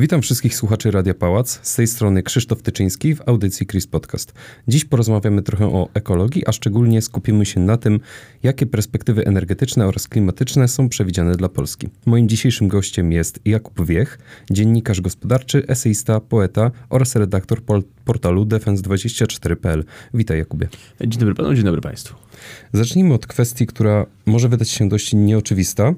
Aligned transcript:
Witam 0.00 0.22
wszystkich 0.22 0.56
słuchaczy 0.56 0.90
Radia 0.90 1.14
Pałac. 1.14 1.60
Z 1.62 1.74
tej 1.74 1.86
strony 1.86 2.22
Krzysztof 2.22 2.62
Tyczyński 2.62 3.14
w 3.14 3.28
audycji 3.28 3.66
Chris 3.66 3.86
Podcast. 3.86 4.32
Dziś 4.68 4.84
porozmawiamy 4.84 5.42
trochę 5.42 5.66
o 5.66 5.88
ekologii, 5.94 6.46
a 6.46 6.52
szczególnie 6.52 7.02
skupimy 7.02 7.46
się 7.46 7.60
na 7.60 7.76
tym, 7.76 8.00
jakie 8.42 8.66
perspektywy 8.66 9.24
energetyczne 9.26 9.86
oraz 9.86 10.08
klimatyczne 10.08 10.68
są 10.68 10.88
przewidziane 10.88 11.36
dla 11.36 11.48
Polski. 11.48 11.88
Moim 12.06 12.28
dzisiejszym 12.28 12.68
gościem 12.68 13.12
jest 13.12 13.40
Jakub 13.44 13.86
Wiech, 13.86 14.18
dziennikarz 14.50 15.00
gospodarczy, 15.00 15.66
eseista, 15.66 16.20
poeta 16.20 16.70
oraz 16.90 17.16
redaktor 17.16 17.62
portalu 18.10 18.44
defense24.pl. 18.44 19.84
Witaj 20.14 20.38
Jakubie. 20.38 20.68
Dzień 21.00 21.20
dobry 21.20 21.34
panu, 21.34 21.54
dzień 21.54 21.64
dobry 21.64 21.80
państwu. 21.80 22.14
Zacznijmy 22.72 23.14
od 23.14 23.26
kwestii, 23.26 23.66
która 23.66 24.06
może 24.26 24.48
wydać 24.48 24.70
się 24.70 24.88
dość 24.88 25.12
nieoczywista, 25.12 25.94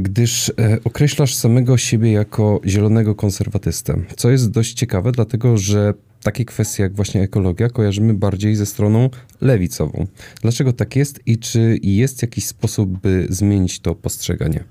gdyż 0.00 0.48
e, 0.48 0.52
określasz 0.84 1.34
samego 1.34 1.76
siebie 1.78 2.12
jako 2.12 2.60
zielonego 2.66 3.14
konserwatystę, 3.14 3.94
co 4.16 4.30
jest 4.30 4.50
dość 4.50 4.72
ciekawe, 4.72 5.12
dlatego 5.12 5.58
że 5.58 5.94
takie 6.22 6.44
kwestie 6.44 6.82
jak 6.82 6.94
właśnie 6.94 7.22
ekologia 7.22 7.68
kojarzymy 7.68 8.14
bardziej 8.14 8.56
ze 8.56 8.66
stroną 8.66 9.10
lewicową. 9.40 10.06
Dlaczego 10.42 10.72
tak 10.72 10.96
jest 10.96 11.20
i 11.26 11.38
czy 11.38 11.78
jest 11.82 12.22
jakiś 12.22 12.46
sposób, 12.46 13.00
by 13.00 13.26
zmienić 13.28 13.80
to 13.80 13.94
postrzeganie? 13.94 14.64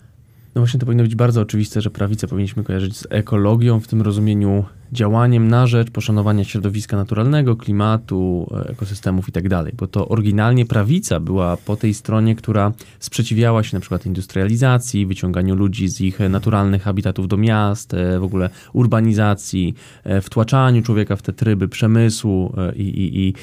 No 0.55 0.62
właśnie 0.62 0.80
to 0.80 0.85
powinno 0.85 1.04
być 1.04 1.16
bardzo 1.16 1.41
oczywiste, 1.41 1.82
że 1.82 1.90
prawicę 1.90 2.27
powinniśmy 2.27 2.63
kojarzyć 2.63 2.98
z 2.98 3.07
ekologią 3.10 3.80
w 3.80 3.88
tym 3.88 4.02
rozumieniu 4.02 4.66
działaniem 4.93 5.48
na 5.48 5.67
rzecz 5.67 5.91
poszanowania 5.91 6.43
środowiska 6.43 6.98
naturalnego, 6.98 7.55
klimatu, 7.55 8.49
ekosystemów 8.66 9.27
itd. 9.27 9.49
Tak 9.49 9.75
Bo 9.75 9.88
to 9.88 10.07
oryginalnie 10.07 10.65
prawica 10.65 11.20
była 11.20 11.57
po 11.57 11.75
tej 11.75 11.93
stronie, 11.93 12.35
która 12.35 12.71
sprzeciwiała 12.99 13.63
się 13.63 13.77
na 13.77 13.79
przykład 13.79 14.05
industrializacji, 14.05 15.05
wyciąganiu 15.05 15.55
ludzi 15.55 15.88
z 15.88 16.02
ich 16.02 16.20
naturalnych 16.20 16.81
habitatów 16.81 17.27
do 17.27 17.38
miast, 17.38 17.93
e, 17.93 18.20
w 18.20 18.23
ogóle 18.23 18.49
urbanizacji, 18.73 19.73
e, 20.03 20.21
wtłaczaniu 20.21 20.81
człowieka 20.81 21.15
w 21.15 21.21
te 21.21 21.34
tryby 21.34 21.67
przemysłu 21.67 22.53
e, 22.57 22.76
i, 22.76 22.87
i, 23.03 23.27
i 23.27 23.34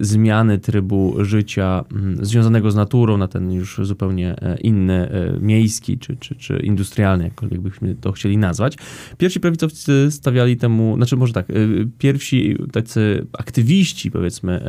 zmiany 0.00 0.58
trybu 0.58 1.16
życia 1.24 1.84
mm, 1.92 2.26
związanego 2.26 2.70
z 2.70 2.74
naturą 2.74 3.16
na 3.16 3.28
ten 3.28 3.52
już 3.52 3.80
zupełnie 3.82 4.36
inny, 4.60 5.08
miejski 5.40 5.98
czy, 5.98 6.16
czy, 6.16 6.34
czy 6.34 6.56
industrialny, 6.56 7.24
jakkolwiek 7.24 7.60
byśmy 7.60 7.94
to 7.94 8.12
chcieli 8.12 8.38
nazwać. 8.38 8.76
Pierwsi 9.18 9.40
prawicowcy 9.40 10.10
stawiali 10.10 10.56
temu 10.56 10.85
znaczy 10.94 11.16
może 11.16 11.32
tak, 11.32 11.50
y, 11.50 11.88
pierwsi 11.98 12.56
tacy 12.72 13.26
aktywiści, 13.32 14.10
powiedzmy, 14.10 14.60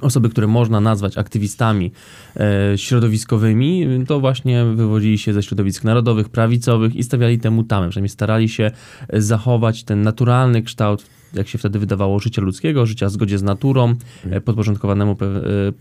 osoby, 0.00 0.28
które 0.28 0.46
można 0.46 0.80
nazwać 0.80 1.18
aktywistami 1.18 1.92
e, 2.36 2.78
środowiskowymi, 2.78 3.86
to 4.06 4.20
właśnie 4.20 4.64
wywodzili 4.64 5.18
się 5.18 5.32
ze 5.32 5.42
środowisk 5.42 5.84
narodowych, 5.84 6.28
prawicowych 6.28 6.96
i 6.96 7.02
stawiali 7.02 7.38
temu 7.38 7.64
tamę, 7.64 7.88
przynajmniej 7.88 8.08
starali 8.08 8.48
się 8.48 8.70
zachować 9.12 9.84
ten 9.84 10.02
naturalny 10.02 10.62
kształt 10.62 11.06
jak 11.34 11.48
się 11.48 11.58
wtedy 11.58 11.78
wydawało, 11.78 12.18
życia 12.18 12.42
ludzkiego, 12.42 12.86
życia 12.86 13.06
w 13.06 13.10
zgodzie 13.10 13.38
z 13.38 13.42
naturą, 13.42 13.94
e, 14.30 14.40
podporządkowanemu, 14.40 15.12
e, 15.12 15.16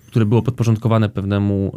które 0.08 0.26
było 0.26 0.42
podporządkowane 0.42 1.10
pewnemu 1.10 1.76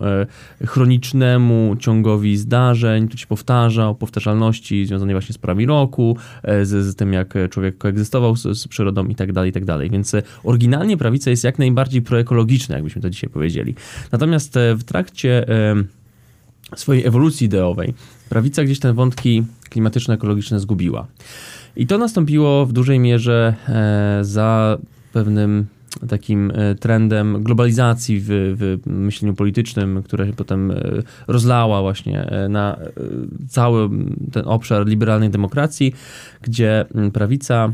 e, 0.63 0.67
chronicznemu 0.67 1.77
ciągowi 1.79 2.37
zdarzeń, 2.37 3.07
który 3.07 3.21
się 3.21 3.27
powtarzał, 3.27 3.95
powtarzalności 3.95 4.87
związanej 4.87 5.15
właśnie 5.15 5.33
z 5.33 5.39
prawami 5.39 5.67
roku, 5.67 6.17
z, 6.63 6.69
z 6.69 6.97
tym, 6.97 7.13
jak 7.13 7.35
człowiek 7.51 7.79
koegzystował 7.79 8.37
z, 8.37 8.59
z 8.59 8.69
przyrodą 8.69 9.07
i 9.07 9.15
tak 9.15 9.33
dalej, 9.33 9.51
i 9.51 9.53
tak 9.53 9.65
dalej. 9.65 9.91
Więc 9.91 10.17
oryginalnie 10.45 10.97
prawica 10.97 11.31
jest 11.31 11.45
jak 11.45 11.59
najbardziej 11.59 12.03
proekologiczna, 12.03 12.75
jakbyśmy 12.75 13.03
to 13.03 13.11
dzisiaj 13.11 13.31
powiedzieli. 13.31 13.75
Natomiast 14.13 14.59
w 14.77 14.85
trakcie 14.85 15.47
swojej 16.77 17.07
ewolucji 17.07 17.47
ideowej 17.47 17.95
prawica 18.29 18.65
gdzieś 18.65 18.79
te 18.79 18.93
wątki 18.93 19.43
klimatyczno-ekologiczne 19.71 20.61
zgubiła. 20.61 21.07
I 21.77 21.87
to 21.87 21.99
nastąpiło 21.99 22.67
w 22.67 22.73
dużej 22.73 22.99
mierze 22.99 23.55
e, 23.69 24.19
za 24.25 24.79
pewnym 25.13 25.67
takim 26.09 26.53
e, 26.55 26.75
trendem 26.75 27.43
globalizacji 27.43 28.21
w, 28.21 28.27
w 28.29 28.87
myśleniu 28.87 29.35
politycznym, 29.35 30.03
która 30.03 30.27
się 30.27 30.33
potem 30.33 30.71
e, 30.71 30.75
rozlała 31.27 31.83
właśnie 31.83 32.31
na 32.49 32.79
cały 33.49 33.91
ten 34.33 34.43
obszar 34.47 34.87
liberalnej 34.87 35.31
demokracji, 35.31 35.95
gdzie 36.43 36.85
prawica 37.13 37.73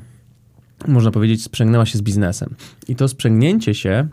można 0.88 1.10
powiedzieć, 1.10 1.43
sprzęgnęła 1.43 1.87
się 1.87 1.98
z 1.98 2.03
biznesem. 2.03 2.54
I 2.88 2.97
to 2.97 3.09
sprzęgnięcie 3.09 3.75
się 3.75 4.09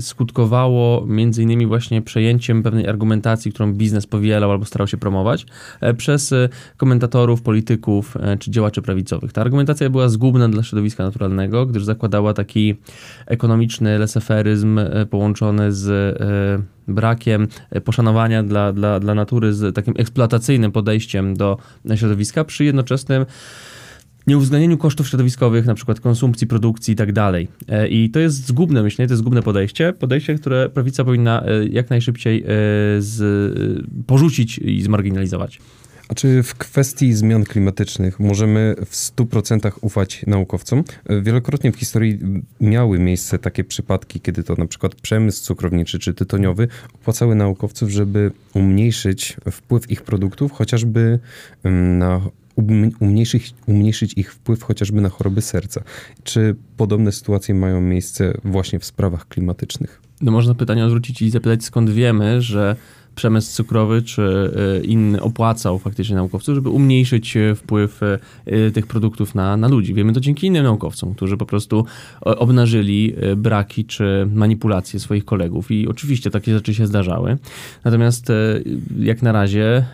skutkowało 0.00 1.06
między 1.06 1.42
innymi 1.42 1.66
właśnie 1.66 2.02
przejęciem 2.02 2.62
pewnej 2.62 2.88
argumentacji, 2.88 3.52
którą 3.52 3.72
biznes 3.72 4.06
powielał 4.06 4.50
albo 4.50 4.64
starał 4.64 4.86
się 4.86 4.96
promować 4.96 5.46
e, 5.80 5.94
przez 5.94 6.32
e, 6.32 6.48
komentatorów, 6.76 7.42
polityków 7.42 8.16
czy 8.38 8.50
działaczy 8.50 8.82
prawicowych. 8.82 9.32
Ta 9.32 9.40
argumentacja 9.40 9.90
była 9.90 10.08
zgubna 10.08 10.48
dla 10.48 10.62
środowiska 10.62 11.04
naturalnego, 11.04 11.66
gdyż 11.66 11.84
zakładała 11.84 12.34
taki 12.34 12.74
ekonomiczny 13.26 13.98
leseferyzm 13.98 14.80
połączony 15.10 15.72
z 15.72 16.18
brakiem 16.88 17.48
poszanowania 17.84 18.42
dla, 18.42 18.72
dla, 18.72 19.00
dla 19.00 19.14
natury, 19.14 19.52
z 19.52 19.74
takim 19.74 19.94
eksploatacyjnym 19.96 20.72
podejściem 20.72 21.36
do 21.36 21.58
środowiska 21.94 22.44
przy 22.44 22.64
jednoczesnym 22.64 23.26
nieuwzględnieniu 24.26 24.78
kosztów 24.78 25.08
środowiskowych, 25.08 25.66
na 25.66 25.74
przykład 25.74 26.00
konsumpcji, 26.00 26.46
produkcji 26.46 26.92
i 26.92 26.96
tak 26.96 27.12
dalej. 27.12 27.48
E, 27.68 27.88
I 27.88 28.10
to 28.10 28.20
jest 28.20 28.46
zgubne 28.46 28.82
myślenie, 28.82 29.08
to 29.08 29.12
jest 29.12 29.20
zgubne 29.20 29.42
podejście. 29.42 29.92
Podejście, 29.92 30.34
które 30.34 30.68
prawica 30.68 31.04
powinna 31.04 31.42
e, 31.46 31.66
jak 31.66 31.90
najszybciej 31.90 32.42
e, 32.42 32.46
z, 32.98 33.18
porzucić 34.06 34.58
i 34.58 34.82
zmarginalizować. 34.82 35.60
A 36.08 36.14
czy 36.14 36.42
w 36.42 36.54
kwestii 36.54 37.12
zmian 37.12 37.44
klimatycznych 37.44 38.20
możemy 38.20 38.74
w 38.86 38.94
100% 38.94 39.70
ufać 39.80 40.24
naukowcom? 40.26 40.84
Wielokrotnie 41.22 41.72
w 41.72 41.76
historii 41.76 42.18
miały 42.60 42.98
miejsce 42.98 43.38
takie 43.38 43.64
przypadki, 43.64 44.20
kiedy 44.20 44.42
to 44.42 44.54
na 44.58 44.66
przykład 44.66 44.94
przemysł 44.94 45.44
cukrowniczy 45.44 45.98
czy 45.98 46.14
tytoniowy 46.14 46.68
opłacały 46.94 47.34
naukowców, 47.34 47.90
żeby 47.90 48.30
umniejszyć 48.54 49.36
wpływ 49.50 49.90
ich 49.90 50.02
produktów 50.02 50.52
chociażby 50.52 51.18
na 51.98 52.20
umniejszyć, 53.00 53.54
umniejszyć 53.66 54.12
ich 54.16 54.32
wpływ 54.32 54.62
chociażby 54.62 55.00
na 55.00 55.08
choroby 55.08 55.42
serca. 55.42 55.82
Czy 56.24 56.56
podobne 56.76 57.12
sytuacje 57.12 57.54
mają 57.54 57.80
miejsce 57.80 58.34
właśnie 58.44 58.78
w 58.78 58.84
sprawach 58.84 59.28
klimatycznych? 59.28 60.02
No 60.20 60.32
można 60.32 60.54
pytanie 60.54 60.84
odwrócić 60.84 61.22
i 61.22 61.30
zapytać, 61.30 61.64
skąd 61.64 61.90
wiemy, 61.90 62.42
że 62.42 62.76
przemysł 63.14 63.52
cukrowy 63.52 64.02
czy 64.02 64.52
e, 64.80 64.84
inny 64.84 65.22
opłacał 65.22 65.78
faktycznie 65.78 66.16
naukowców, 66.16 66.54
żeby 66.54 66.68
umniejszyć 66.68 67.36
e, 67.36 67.54
wpływ 67.54 68.00
e, 68.02 68.70
tych 68.70 68.86
produktów 68.86 69.34
na, 69.34 69.56
na 69.56 69.68
ludzi. 69.68 69.94
Wiemy 69.94 70.12
to 70.12 70.20
dzięki 70.20 70.46
innym 70.46 70.64
naukowcom, 70.64 71.14
którzy 71.14 71.36
po 71.36 71.46
prostu 71.46 71.84
obnażyli 72.20 73.14
braki 73.36 73.84
czy 73.84 74.28
manipulacje 74.34 75.00
swoich 75.00 75.24
kolegów 75.24 75.70
i 75.70 75.88
oczywiście 75.88 76.30
takie 76.30 76.54
rzeczy 76.54 76.74
się 76.74 76.86
zdarzały. 76.86 77.38
Natomiast 77.84 78.32
jak 78.98 79.22
na 79.22 79.32
razie 79.32 79.84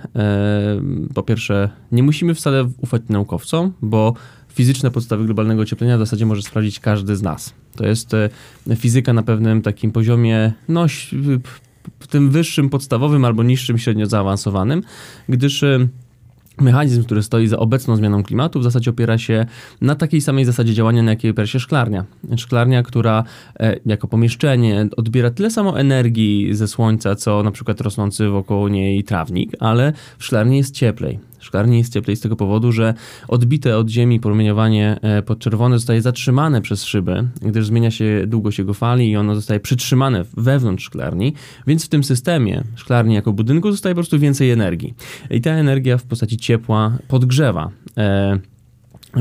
po 1.14 1.22
pierwsze 1.22 1.70
nie 1.92 2.02
musimy 2.02 2.34
wcale 2.34 2.68
ufać 2.80 3.02
naukowcom, 3.08 3.72
bo 3.82 4.14
fizyczne 4.48 4.90
podstawy 4.90 5.24
globalnego 5.24 5.62
ocieplenia 5.62 5.96
w 5.96 6.00
zasadzie 6.00 6.26
może 6.26 6.42
sprawdzić 6.42 6.80
każdy 6.80 7.16
z 7.16 7.22
nas. 7.22 7.54
To 7.76 7.86
jest 7.86 8.12
fizyka 8.76 9.12
na 9.12 9.22
pewnym 9.22 9.62
takim 9.62 9.92
poziomie 9.92 10.52
no, 10.68 10.86
tym 12.08 12.30
wyższym, 12.30 12.70
podstawowym 12.70 13.24
albo 13.24 13.42
niższym, 13.42 13.78
średnio 13.78 14.06
zaawansowanym, 14.06 14.82
gdyż 15.28 15.62
y, 15.62 15.88
mechanizm, 16.60 17.04
który 17.04 17.22
stoi 17.22 17.46
za 17.46 17.58
obecną 17.58 17.96
zmianą 17.96 18.22
klimatu, 18.22 18.60
w 18.60 18.64
zasadzie 18.64 18.90
opiera 18.90 19.18
się 19.18 19.46
na 19.80 19.94
takiej 19.94 20.20
samej 20.20 20.44
zasadzie 20.44 20.74
działania, 20.74 21.02
na 21.02 21.10
jakiej 21.10 21.30
opiera 21.30 21.46
się 21.46 21.60
szklarnia. 21.60 22.04
Szklarnia, 22.36 22.82
która 22.82 23.24
e, 23.60 23.76
jako 23.86 24.08
pomieszczenie 24.08 24.88
odbiera 24.96 25.30
tyle 25.30 25.50
samo 25.50 25.80
energii 25.80 26.54
ze 26.54 26.68
słońca, 26.68 27.14
co 27.14 27.42
na 27.42 27.50
przykład 27.50 27.80
rosnący 27.80 28.28
wokół 28.28 28.68
niej 28.68 29.04
trawnik, 29.04 29.52
ale 29.60 29.92
w 30.18 30.24
szklarni 30.24 30.56
jest 30.56 30.74
cieplej. 30.74 31.29
Szklarnie 31.40 31.78
jest 31.78 31.92
cieplej 31.92 32.16
z 32.16 32.20
tego 32.20 32.36
powodu, 32.36 32.72
że 32.72 32.94
odbite 33.28 33.76
od 33.76 33.88
ziemi 33.88 34.20
promieniowanie 34.20 34.98
e, 35.02 35.22
podczerwone 35.22 35.78
zostaje 35.78 36.02
zatrzymane 36.02 36.62
przez 36.62 36.84
szybę, 36.84 37.28
gdyż 37.42 37.66
zmienia 37.66 37.90
się 37.90 38.24
długość 38.26 38.58
jego 38.58 38.74
fali 38.74 39.10
i 39.10 39.16
ono 39.16 39.34
zostaje 39.34 39.60
przytrzymane 39.60 40.24
wewnątrz 40.36 40.84
szklarni, 40.84 41.34
więc 41.66 41.86
w 41.86 41.88
tym 41.88 42.04
systemie 42.04 42.64
szklarni 42.76 43.14
jako 43.14 43.32
budynku 43.32 43.70
zostaje 43.70 43.94
po 43.94 43.98
prostu 43.98 44.18
więcej 44.18 44.50
energii. 44.50 44.94
I 45.30 45.40
ta 45.40 45.50
energia 45.50 45.98
w 45.98 46.04
postaci 46.04 46.36
ciepła 46.36 46.98
podgrzewa 47.08 47.70
e, 47.96 48.38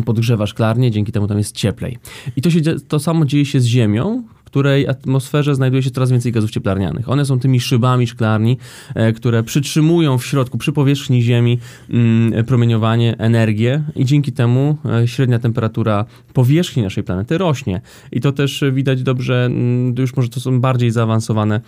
podgrzewa 0.05 0.47
szklarnię, 0.47 0.91
dzięki 0.91 1.11
temu 1.11 1.27
tam 1.27 1.37
jest 1.37 1.55
cieplej. 1.55 1.97
I 2.35 2.41
to, 2.41 2.49
się, 2.49 2.61
to 2.87 2.99
samo 2.99 3.25
dzieje 3.25 3.45
się 3.45 3.59
z 3.59 3.65
Ziemią, 3.65 4.23
której 4.49 4.87
atmosferze 4.87 5.55
znajduje 5.55 5.83
się 5.83 5.91
coraz 5.91 6.11
więcej 6.11 6.31
gazów 6.31 6.51
cieplarnianych. 6.51 7.09
One 7.09 7.25
są 7.25 7.39
tymi 7.39 7.59
szybami 7.59 8.07
szklarni, 8.07 8.57
e, 8.95 9.13
które 9.13 9.43
przytrzymują 9.43 10.17
w 10.17 10.25
środku, 10.25 10.57
przy 10.57 10.71
powierzchni 10.71 11.21
Ziemi 11.21 11.59
mm, 11.89 12.45
promieniowanie, 12.45 13.15
energię 13.17 13.83
i 13.95 14.05
dzięki 14.05 14.31
temu 14.31 14.77
e, 14.85 15.07
średnia 15.07 15.39
temperatura 15.39 16.05
powierzchni 16.33 16.83
naszej 16.83 17.03
planety 17.03 17.37
rośnie. 17.37 17.81
I 18.11 18.21
to 18.21 18.31
też 18.31 18.63
widać 18.71 19.03
dobrze, 19.03 19.45
mm, 19.45 19.95
już 19.97 20.15
może 20.15 20.29
to 20.29 20.39
są 20.39 20.61
bardziej 20.61 20.91
zaawansowane 20.91 21.61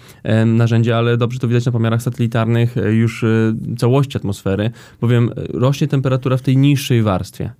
narzędzia, 0.45 0.97
ale 0.97 1.17
dobrze 1.17 1.39
to 1.39 1.47
widać 1.47 1.65
na 1.65 1.71
pomiarach 1.71 2.01
satelitarnych 2.01 2.75
już 2.91 3.25
całości 3.77 4.17
atmosfery, 4.17 4.71
bowiem 5.01 5.31
rośnie 5.53 5.87
temperatura 5.87 6.37
w 6.37 6.41
tej 6.41 6.57
niższej 6.57 7.03
warstwie, 7.03 7.51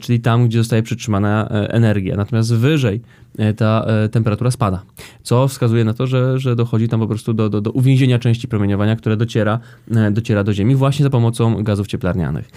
czyli 0.00 0.20
tam, 0.20 0.48
gdzie 0.48 0.58
zostaje 0.58 0.82
przytrzymana 0.82 1.48
energia. 1.48 2.16
Natomiast 2.16 2.54
wyżej 2.54 3.00
E, 3.29 3.29
ta 3.56 3.84
e, 3.86 4.08
temperatura 4.08 4.50
spada, 4.50 4.82
co 5.22 5.48
wskazuje 5.48 5.84
na 5.84 5.94
to, 5.94 6.06
że, 6.06 6.38
że 6.38 6.56
dochodzi 6.56 6.88
tam 6.88 7.00
po 7.00 7.06
prostu 7.06 7.34
do, 7.34 7.48
do, 7.48 7.60
do 7.60 7.70
uwięzienia 7.70 8.18
części 8.18 8.48
promieniowania, 8.48 8.96
które 8.96 9.16
dociera, 9.16 9.60
e, 9.90 10.10
dociera 10.10 10.44
do 10.44 10.52
Ziemi 10.52 10.74
właśnie 10.74 11.02
za 11.02 11.10
pomocą 11.10 11.62
gazów 11.62 11.86
cieplarnianych. 11.86 12.50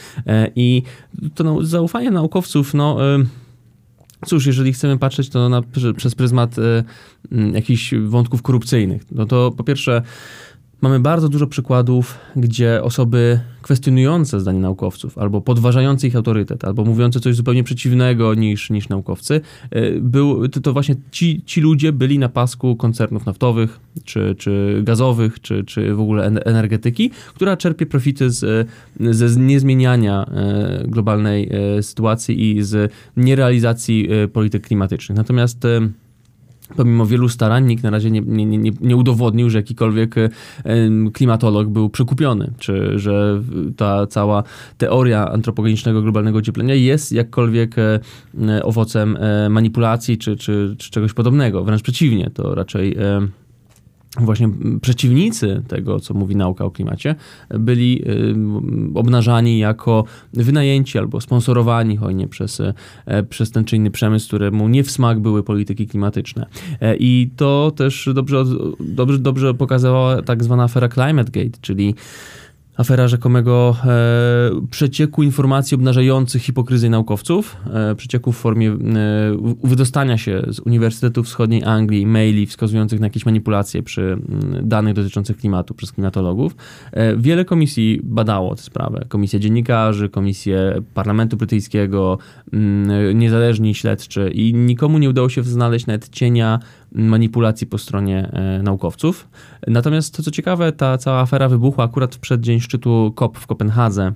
I 0.56 0.84
to 1.36 1.44
no, 1.44 1.64
zaufanie 1.64 2.12
naukowców, 2.12 2.74
no... 2.74 2.98
Cóż, 4.26 4.46
jeżeli 4.46 4.74
chcemy 4.74 4.98
patrzeć 4.98 5.30
to 5.30 5.50
na, 5.50 5.62
przez 5.98 6.16
pryzmat 6.16 6.58
y, 6.58 6.84
jakichś 7.54 7.94
wątków 7.94 8.42
korupcyjnych, 8.42 9.02
no 9.12 9.26
to 9.26 9.52
po 9.58 9.64
pierwsze 9.64 10.02
Mamy 10.84 11.00
bardzo 11.00 11.30
dużo 11.30 11.48
przykładów, 11.48 12.18
gdzie 12.36 12.84
osoby 12.84 13.40
kwestionujące 13.62 14.40
zdanie 14.40 14.60
naukowców, 14.60 15.18
albo 15.18 15.42
podważające 15.42 16.08
ich 16.08 16.16
autorytet, 16.16 16.66
albo 16.66 16.86
mówiące 16.86 17.20
coś 17.20 17.36
zupełnie 17.36 17.64
przeciwnego 17.64 18.34
niż, 18.34 18.70
niż 18.70 18.90
naukowcy, 18.90 19.42
e, 19.72 19.92
był, 19.92 20.48
to, 20.48 20.62
to 20.62 20.74
właśnie 20.74 20.96
ci, 21.12 21.42
ci 21.46 21.62
ludzie 21.62 21.92
byli 21.92 22.20
na 22.20 22.30
pasku 22.30 22.76
koncernów 22.76 23.26
naftowych, 23.26 23.80
czy, 24.04 24.36
czy 24.38 24.82
gazowych, 24.84 25.42
czy, 25.42 25.64
czy 25.64 25.96
w 25.96 26.00
ogóle 26.00 26.26
energetyki, 26.26 27.12
która 27.36 27.58
czerpie 27.58 27.86
profity 27.86 28.30
z, 28.30 28.70
ze 29.00 29.40
niezmieniania 29.40 30.26
e, 30.26 30.84
globalnej 30.88 31.50
e, 31.78 31.84
sytuacji 31.84 32.52
i 32.52 32.64
z 32.64 32.92
nierealizacji 33.18 34.10
polityk 34.34 34.68
klimatycznych. 34.68 35.18
Natomiast 35.18 35.68
Pomimo 36.76 37.06
wielu 37.06 37.30
starań 37.30 37.66
nikt 37.66 37.84
na 37.84 37.90
razie 37.90 38.12
nie, 38.12 38.22
nie, 38.22 38.46
nie, 38.46 38.72
nie 38.82 38.96
udowodnił, 38.96 39.50
że 39.50 39.58
jakikolwiek 39.58 40.18
e, 40.18 40.30
klimatolog 41.14 41.68
był 41.68 41.90
przekupiony, 41.90 42.52
czy 42.60 43.00
że 43.00 43.42
ta 43.78 44.08
cała 44.08 44.44
teoria 44.78 45.32
antropogenicznego 45.32 46.02
globalnego 46.02 46.38
ocieplenia 46.38 46.76
jest 46.76 47.12
jakkolwiek 47.12 47.76
e, 47.80 48.00
owocem 48.64 49.18
e, 49.20 49.50
manipulacji 49.50 50.18
czy, 50.18 50.36
czy, 50.36 50.76
czy 50.78 50.92
czegoś 50.92 51.14
podobnego. 51.14 51.64
Wręcz 51.64 51.82
przeciwnie, 51.82 52.32
to 52.34 52.56
raczej 52.56 52.98
właśnie 54.20 54.50
przeciwnicy 54.82 55.64
tego, 55.68 56.00
co 56.00 56.14
mówi 56.14 56.36
nauka 56.36 56.66
o 56.66 56.72
klimacie, 56.72 57.16
byli 57.50 58.02
y, 58.10 58.36
obnażani 58.94 59.60
jako 59.60 60.04
wynajęci 60.34 60.98
albo 60.98 61.22
sponsorowani 61.22 61.98
hojnie 61.98 62.28
przez, 62.28 62.62
e, 63.06 63.24
przez 63.24 63.52
ten 63.52 63.66
czy 63.66 63.76
inny 63.76 63.92
przemysł, 63.92 64.28
któremu 64.28 64.68
nie 64.68 64.84
w 64.84 64.92
smak 64.92 65.20
były 65.20 65.44
polityki 65.44 65.88
klimatyczne. 65.88 66.46
E, 66.82 66.96
I 66.96 67.32
to 67.36 67.72
też 67.76 68.10
dobrze, 68.14 68.44
dobrze, 68.80 69.20
dobrze 69.20 69.54
pokazała 69.54 70.22
tak 70.22 70.44
zwana 70.44 70.64
afera 70.64 70.90
Climate 70.90 71.32
Gate, 71.32 71.58
czyli 71.62 71.96
afera 72.78 73.08
rzekomego 73.08 73.76
e, 73.86 74.68
przecieku 74.70 75.24
informacji 75.24 75.76
obnażających 75.76 76.42
hipokryzję 76.42 76.90
naukowców, 76.90 77.58
e, 77.74 77.96
przecieku 77.96 78.32
w 78.32 78.38
formie 78.38 78.72
e, 78.72 78.78
wydostania 79.64 80.18
się 80.18 80.42
z 80.48 80.60
Uniwersytetu 80.60 81.24
Wschodniej 81.24 81.64
Anglii 81.64 82.06
maili 82.06 82.46
wskazujących 82.46 83.00
na 83.00 83.06
jakieś 83.06 83.26
manipulacje 83.26 83.84
przy 83.84 84.02
m, 84.02 84.22
danych 84.62 84.94
dotyczących 84.94 85.38
klimatu 85.38 85.74
przez 85.74 85.92
klimatologów. 85.92 86.56
E, 86.92 87.18
wiele 87.18 87.46
komisji 87.46 88.00
badało 88.04 88.56
tę 88.56 88.62
sprawę. 88.62 89.06
Komisja 89.10 89.40
dziennikarzy, 89.40 90.10
komisje 90.10 90.82
Parlamentu 90.94 91.38
Brytyjskiego, 91.38 92.18
m, 92.54 93.20
niezależni 93.20 93.76
śledczy 93.76 94.30
i 94.34 94.54
nikomu 94.54 94.98
nie 94.98 95.10
udało 95.10 95.30
się 95.30 95.44
znaleźć 95.44 95.86
nawet 95.86 96.10
cienia 96.10 96.60
manipulacji 96.94 97.68
po 97.68 97.78
stronie 97.78 98.30
e, 98.34 98.64
naukowców. 98.64 99.30
Natomiast 99.68 100.18
to 100.18 100.24
co 100.24 100.32
ciekawe, 100.32 100.72
ta 100.72 100.98
cała 100.98 101.20
afera 101.20 101.50
wybuchła 101.50 101.86
akurat 101.86 102.16
w 102.16 102.20
przeddzień 102.20 102.60
szczytu 102.60 103.14
COP 103.16 103.38
w 103.38 103.48
Kopenhadze 103.48 104.14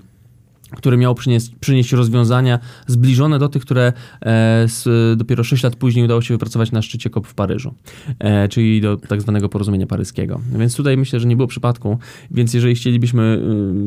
który 0.75 0.97
miał 0.97 1.15
przynieść, 1.15 1.51
przynieść 1.59 1.91
rozwiązania 1.91 2.59
zbliżone 2.87 3.39
do 3.39 3.49
tych, 3.49 3.61
które 3.61 3.93
e, 4.25 4.67
dopiero 5.15 5.43
6 5.43 5.63
lat 5.63 5.75
później 5.75 6.05
udało 6.05 6.21
się 6.21 6.33
wypracować 6.33 6.71
na 6.71 6.81
szczycie 6.81 7.09
COP 7.09 7.27
w 7.27 7.33
Paryżu, 7.33 7.73
e, 8.19 8.47
czyli 8.47 8.81
do 8.81 8.97
tak 8.97 9.21
zwanego 9.21 9.49
porozumienia 9.49 9.87
paryskiego. 9.87 10.41
Więc 10.59 10.75
tutaj 10.75 10.97
myślę, 10.97 11.19
że 11.19 11.27
nie 11.27 11.35
było 11.35 11.47
przypadku, 11.47 11.97
więc 12.31 12.53
jeżeli 12.53 12.75
chcielibyśmy 12.75 13.41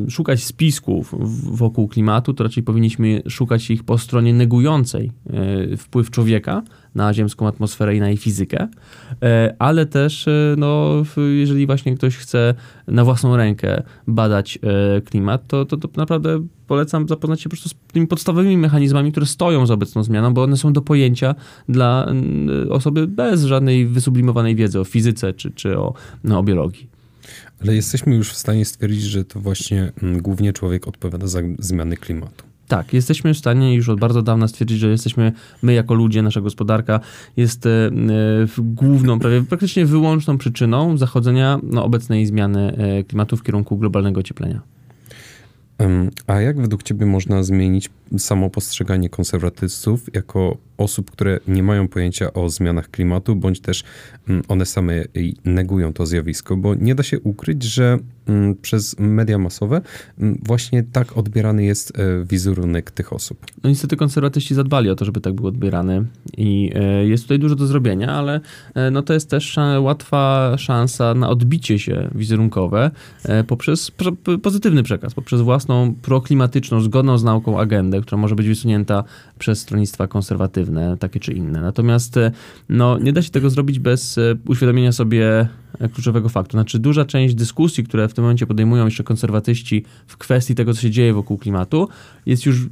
y, 0.07 0.11
szukać 0.11 0.45
spisków 0.45 1.15
wokół 1.57 1.89
klimatu, 1.89 2.35
to 2.35 2.45
raczej 2.45 2.63
powinniśmy 2.63 3.23
szukać 3.29 3.71
ich 3.71 3.85
po 3.85 3.99
stronie 3.99 4.35
negującej 4.35 5.13
y, 5.73 5.77
wpływ 5.77 6.11
człowieka 6.11 6.63
na 6.95 7.15
ziemską 7.15 7.49
atmosferę 7.49 7.97
i 7.97 8.01
na 8.01 8.09
jej 8.09 8.17
fizykę, 8.17 8.69
e, 9.23 9.55
ale 9.59 9.87
też, 9.87 10.29
e, 10.29 10.55
no, 10.59 11.03
jeżeli 11.39 11.67
właśnie 11.67 11.97
ktoś 11.97 12.17
chce 12.17 12.55
na 12.89 13.05
własną 13.05 13.37
rękę 13.37 13.83
badać 14.07 14.59
e, 14.63 15.01
klimat, 15.01 15.47
to, 15.47 15.65
to, 15.65 15.77
to 15.77 15.89
naprawdę 15.97 16.47
polecam 16.67 17.09
zapoznać 17.09 17.41
się 17.41 17.49
po 17.49 17.57
prostu 17.57 17.69
z 17.69 17.75
tymi 17.93 18.07
podstawowymi 18.07 18.57
mechanizmami, 18.57 19.11
które 19.11 19.27
stoją 19.27 19.67
za 19.67 19.75
obecną 19.75 20.03
zmianą, 20.03 20.35
bo 20.35 20.43
one 20.43 20.57
są 20.57 20.73
do 20.73 20.83
pojęcia 20.83 21.35
dla 21.69 22.07
osoby 22.71 23.07
bez 23.07 23.45
żadnej 23.45 23.87
wysublimowanej 23.87 24.57
wiedzy 24.57 24.81
o 24.81 24.85
fizyce 24.85 25.33
czy, 25.33 25.51
czy 25.51 25.79
o, 25.79 25.95
no, 26.25 26.39
o 26.39 26.43
biologii. 26.43 26.89
Ale 27.63 27.75
jesteśmy 27.75 28.15
już 28.15 28.33
w 28.33 28.37
stanie 28.37 28.65
stwierdzić, 28.65 29.03
że 29.03 29.25
to 29.25 29.41
właśnie 29.41 29.93
głównie 30.03 30.53
człowiek 30.53 30.89
odpowiada 30.89 31.27
za 31.27 31.41
zmiany 31.59 31.97
klimatu. 31.97 32.50
Tak, 32.71 32.93
jesteśmy 32.93 33.35
w 33.35 33.39
stanie 33.39 33.75
już 33.75 33.89
od 33.89 34.01
bardzo 34.01 34.23
dawna 34.23 34.49
stwierdzić, 34.49 34.79
że 34.79 34.89
jesteśmy, 34.89 35.33
my 35.63 35.75
jako 35.75 35.95
ludzie, 35.95 36.23
nasza 36.23 36.41
gospodarka 36.41 37.01
jest 37.37 37.67
e, 37.67 37.91
główną, 38.59 39.19
prawie 39.19 39.43
praktycznie 39.43 39.87
wyłączną 39.87 40.39
przyczyną 40.39 40.97
zachodzenia 40.99 41.59
no, 41.63 41.85
obecnej 41.85 42.27
zmiany 42.27 42.77
e, 42.77 43.05
klimatu 43.05 43.37
w 43.37 43.43
kierunku 43.43 43.77
globalnego 43.77 44.21
ocieplenia. 44.21 44.61
A 46.27 46.41
jak 46.41 46.61
według 46.61 46.83
Ciebie 46.83 47.07
można 47.07 47.43
zmienić 47.43 47.91
samo 48.19 48.51
postrzeganie 48.51 49.09
konserwatystów 49.09 50.15
jako 50.15 50.57
osób, 50.81 51.11
które 51.11 51.41
nie 51.49 51.63
mają 51.63 51.89
pojęcia 51.89 52.33
o 52.33 52.49
zmianach 52.49 52.91
klimatu, 52.91 53.37
bądź 53.37 53.61
też 53.61 53.85
mm, 54.29 54.43
one 54.49 54.67
same 54.67 55.05
negują 55.45 55.93
to 55.93 56.07
zjawisko? 56.07 56.57
Bo 56.57 56.75
nie 56.75 56.95
da 56.95 57.03
się 57.03 57.21
ukryć, 57.21 57.63
że 57.63 57.99
mm, 58.27 58.57
przez 58.57 58.99
media 58.99 59.39
masowe 59.39 59.81
mm, 60.19 60.41
właśnie 60.47 60.83
tak 60.83 61.17
odbierany 61.17 61.65
jest 61.65 61.99
e, 61.99 62.25
wizerunek 62.25 62.91
tych 62.91 63.13
osób. 63.13 63.47
No 63.63 63.71
niestety 63.71 63.97
konserwatyści 63.97 64.55
zadbali 64.55 64.91
o 64.91 64.97
to, 64.97 65.05
żeby 65.05 65.21
tak 65.21 65.35
był 65.35 65.47
odbierany 65.47 66.05
i 66.37 66.73
e, 66.75 67.07
jest 67.07 67.25
tutaj 67.25 67.39
dużo 67.39 67.57
do 67.57 67.67
zrobienia, 67.67 68.13
ale 68.13 68.41
e, 68.75 68.91
no 68.91 69.03
to 69.03 69.13
jest 69.13 69.31
też 69.31 69.57
łatwa 69.81 70.55
szansa 70.59 71.15
na 71.15 71.29
odbicie 71.29 71.79
się 71.79 72.11
wizerunkowe 72.15 72.91
poprzez 73.47 73.93
pozytywny 74.43 74.83
przekaz, 74.83 75.15
poprzez 75.15 75.41
własną 75.41 75.95
proklimatyczną, 76.03 76.81
zgodną 76.81 77.19
z 77.19 77.25
nauką 77.25 77.61
agendę, 77.61 78.00
która 78.03 78.19
może 78.19 78.35
być 78.35 78.49
wysunięta 78.49 79.05
przez 79.39 79.61
stronnictwa 79.61 80.07
konserwatywne, 80.07 80.97
takie 80.97 81.21
czy 81.21 81.33
inne. 81.33 81.61
Natomiast 81.61 82.17
e, 82.17 82.33
no, 82.69 82.99
nie 82.99 83.13
da 83.13 83.23
się 83.23 83.31
tego 83.31 83.51
zrobić 83.51 83.79
bez 83.79 84.19
e, 84.19 84.37
uświadomienia 84.49 84.93
sobie 84.93 85.49
e, 85.79 85.89
kluczowego 85.89 86.29
faktu. 86.29 86.53
Znaczy, 86.53 86.79
duża 86.79 87.05
część 87.05 87.35
dyskusji, 87.35 87.85
które 87.85 88.09
w 88.09 88.15
tym 88.15 88.25
momencie 88.25 88.47
podejmują 88.47 88.85
jeszcze 88.85 89.05
konserwatyści 89.05 89.85
w 90.07 90.17
kwestii 90.17 90.55
tego, 90.55 90.75
co 90.75 90.81
się 90.81 90.91
dzieje 90.91 91.13
wokół 91.13 91.39
klimatu, 91.39 91.89
jest 92.27 92.47
już 92.47 92.67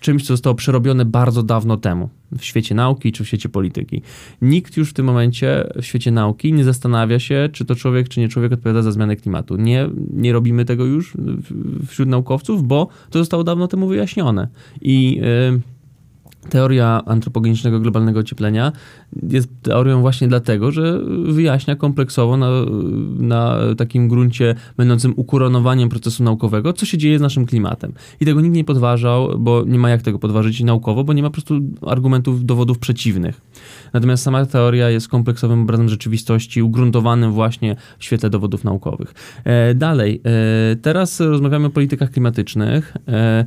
czymś, 0.00 0.22
co 0.22 0.26
zostało 0.26 0.54
przerobione 0.54 1.04
bardzo 1.04 1.42
dawno 1.42 1.76
temu 1.76 2.08
w 2.38 2.44
świecie 2.44 2.74
nauki 2.74 3.12
czy 3.12 3.24
w 3.24 3.26
świecie 3.26 3.48
polityki. 3.48 4.02
Nikt 4.42 4.76
już 4.76 4.90
w 4.90 4.92
tym 4.92 5.06
momencie 5.06 5.68
w 5.82 5.84
świecie 5.84 6.10
nauki 6.10 6.52
nie 6.52 6.64
zastanawia 6.64 7.18
się, 7.18 7.48
czy 7.52 7.64
to 7.64 7.74
człowiek, 7.74 8.08
czy 8.08 8.20
nie 8.20 8.28
człowiek 8.28 8.52
odpowiada 8.52 8.82
za 8.82 8.92
zmianę 8.92 9.16
klimatu. 9.16 9.56
Nie, 9.56 9.88
nie 10.12 10.32
robimy 10.32 10.64
tego 10.64 10.84
już 10.84 11.16
wśród 11.86 12.08
naukowców, 12.08 12.62
bo 12.66 12.88
to 13.10 13.18
zostało 13.18 13.44
dawno 13.44 13.68
temu 13.68 13.88
wyjaśnione. 13.88 14.48
I 14.82 15.16
yy, 15.16 15.60
Teoria 16.50 17.02
antropogenicznego 17.06 17.80
globalnego 17.80 18.20
ocieplenia 18.20 18.72
jest 19.30 19.48
teorią 19.62 20.00
właśnie 20.00 20.28
dlatego, 20.28 20.72
że 20.72 21.00
wyjaśnia 21.24 21.76
kompleksowo 21.76 22.36
na, 22.36 22.50
na 23.18 23.58
takim 23.76 24.08
gruncie 24.08 24.54
będącym 24.76 25.12
ukoronowaniem 25.16 25.88
procesu 25.88 26.24
naukowego, 26.24 26.72
co 26.72 26.86
się 26.86 26.98
dzieje 26.98 27.18
z 27.18 27.22
naszym 27.22 27.46
klimatem. 27.46 27.92
I 28.20 28.24
tego 28.24 28.40
nikt 28.40 28.54
nie 28.54 28.64
podważał, 28.64 29.38
bo 29.38 29.64
nie 29.66 29.78
ma 29.78 29.90
jak 29.90 30.02
tego 30.02 30.18
podważyć 30.18 30.60
naukowo, 30.60 31.04
bo 31.04 31.12
nie 31.12 31.22
ma 31.22 31.28
po 31.28 31.32
prostu 31.32 31.60
argumentów, 31.86 32.44
dowodów 32.44 32.78
przeciwnych. 32.78 33.40
Natomiast 33.92 34.22
sama 34.22 34.46
teoria 34.46 34.90
jest 34.90 35.08
kompleksowym 35.08 35.62
obrazem 35.62 35.88
rzeczywistości, 35.88 36.62
ugruntowanym 36.62 37.32
właśnie 37.32 37.76
w 37.98 38.04
świetle 38.04 38.30
dowodów 38.30 38.64
naukowych. 38.64 39.14
E, 39.44 39.74
dalej, 39.74 40.20
e, 40.72 40.76
teraz 40.76 41.20
rozmawiamy 41.20 41.66
o 41.66 41.70
politykach 41.70 42.10
klimatycznych. 42.10 42.96
E, 43.08 43.44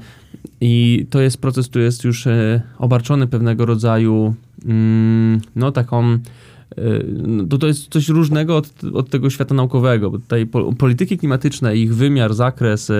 i 0.61 1.05
to 1.09 1.21
jest 1.21 1.41
proces, 1.41 1.67
który 1.67 1.83
jest 1.83 2.03
już 2.03 2.27
obarczony 2.77 3.27
pewnego 3.27 3.65
rodzaju, 3.65 4.33
mm, 4.65 5.41
no 5.55 5.71
taką 5.71 6.17
to, 7.49 7.57
to 7.57 7.67
jest 7.67 7.87
coś 7.87 8.09
różnego 8.09 8.57
od, 8.57 8.73
od 8.93 9.09
tego 9.09 9.29
świata 9.29 9.55
naukowego, 9.55 10.11
bo 10.11 10.19
tutaj 10.19 10.47
polityki 10.77 11.17
klimatyczne, 11.17 11.77
ich 11.77 11.95
wymiar, 11.95 12.33
zakres, 12.33 12.91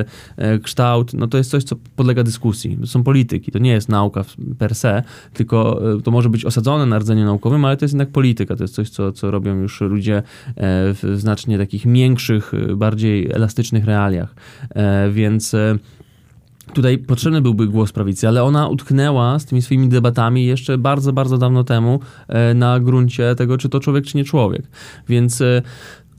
kształt, 0.63 1.13
no 1.13 1.27
to 1.27 1.37
jest 1.37 1.51
coś, 1.51 1.63
co 1.63 1.75
podlega 1.95 2.23
dyskusji. 2.23 2.77
To 2.81 2.87
są 2.87 3.03
polityki, 3.03 3.51
to 3.51 3.59
nie 3.59 3.71
jest 3.71 3.89
nauka 3.89 4.25
per 4.59 4.75
se, 4.75 5.03
tylko 5.33 5.81
to 6.03 6.11
może 6.11 6.29
być 6.29 6.45
osadzone 6.45 6.85
na 6.85 6.99
rdzeniu 6.99 7.25
naukowym, 7.25 7.65
ale 7.65 7.77
to 7.77 7.85
jest 7.85 7.93
jednak 7.93 8.09
polityka, 8.09 8.55
to 8.55 8.63
jest 8.63 8.75
coś, 8.75 8.89
co, 8.89 9.11
co 9.11 9.31
robią 9.31 9.55
już 9.55 9.81
ludzie 9.81 10.23
w 10.57 11.13
znacznie 11.15 11.57
takich 11.57 11.87
większych, 11.87 12.51
bardziej 12.75 13.31
elastycznych 13.31 13.85
realiach. 13.85 14.35
Więc 15.11 15.55
Tutaj 16.73 16.97
potrzebny 16.97 17.41
byłby 17.41 17.67
głos 17.67 17.91
prawicy, 17.91 18.27
ale 18.27 18.43
ona 18.43 18.67
utknęła 18.67 19.39
z 19.39 19.45
tymi 19.45 19.61
swoimi 19.61 19.89
debatami 19.89 20.45
jeszcze 20.45 20.77
bardzo, 20.77 21.13
bardzo 21.13 21.37
dawno 21.37 21.63
temu 21.63 21.99
e, 22.27 22.53
na 22.53 22.79
gruncie 22.79 23.35
tego, 23.35 23.57
czy 23.57 23.69
to 23.69 23.79
człowiek, 23.79 24.05
czy 24.05 24.17
nie 24.17 24.23
człowiek. 24.23 24.61
Więc 25.09 25.41
e, 25.41 25.61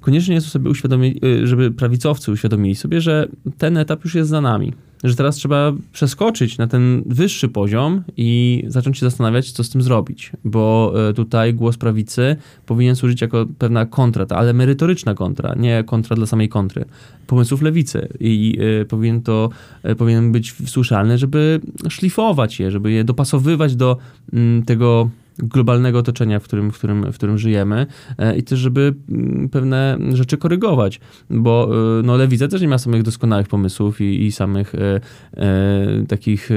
koniecznie 0.00 0.35
jest 0.35 0.49
sobie 0.49 0.71
uświadomić, 0.71 1.25
e, 1.25 1.47
żeby 1.47 1.71
prawicowcy 1.71 2.32
uświadomili 2.32 2.75
sobie, 2.75 3.00
że 3.00 3.28
ten 3.59 3.76
etap 3.76 4.04
już 4.04 4.14
jest 4.14 4.30
za 4.30 4.40
nami 4.40 4.73
że 5.04 5.16
teraz 5.16 5.37
trzeba 5.37 5.73
przeskoczyć 5.92 6.59
na 6.59 6.66
ten 6.66 7.02
wyższy 7.06 7.49
poziom 7.49 8.02
i 8.16 8.62
zacząć 8.66 8.99
się 8.99 9.06
zastanawiać, 9.06 9.52
co 9.52 9.64
z 9.64 9.71
tym 9.71 9.82
zrobić, 9.82 10.32
bo 10.44 10.92
e, 11.09 11.14
tutaj 11.14 11.54
głos 11.54 11.76
prawicy 11.76 12.37
powinien 12.66 12.97
służyć 12.97 13.21
jako 13.21 13.47
pewna 13.59 13.87
kontra, 13.87 14.26
ale 14.28 14.52
merytoryczna 14.52 15.14
kontra, 15.14 15.54
nie 15.56 15.85
kontra 15.85 16.16
dla 16.16 16.26
samej 16.26 16.49
kontry, 16.49 16.85
pomysłów 17.26 17.62
lewicy. 17.62 18.09
I 18.21 18.59
y, 18.82 18.85
powinien 18.85 19.23
to, 19.23 19.50
y, 19.90 19.94
powinien 19.94 20.32
być 20.32 20.54
słyszalny, 20.66 21.18
żeby 21.18 21.61
szlifować 21.88 22.61
je, 22.61 22.71
żeby 22.71 22.92
je 22.92 23.04
dopasowywać 23.04 23.76
do 23.76 23.97
y, 24.35 24.62
tego 24.66 25.11
globalnego 25.39 25.99
otoczenia, 25.99 26.41
w 26.41 26.43
którym, 26.43 26.71
w 26.71 26.79
którym, 26.79 27.12
w 27.12 27.15
którym 27.15 27.39
żyjemy 27.39 27.87
e, 28.19 28.37
i 28.37 28.43
też, 28.43 28.59
żeby 28.59 28.95
mm, 29.11 29.49
pewne 29.49 29.99
rzeczy 30.12 30.37
korygować, 30.37 31.01
bo 31.31 31.69
e, 32.01 32.03
no, 32.03 32.17
lewica 32.17 32.49
też 32.49 32.61
nie 32.61 32.69
ma 32.69 32.79
samych 32.79 33.03
doskonałych 33.03 33.49
pomysłów 33.49 34.01
i, 34.01 34.27
i 34.27 34.33
samych 34.33 34.75
e, 34.75 35.01
e, 35.37 36.07
takich 36.09 36.51
e, 36.51 36.55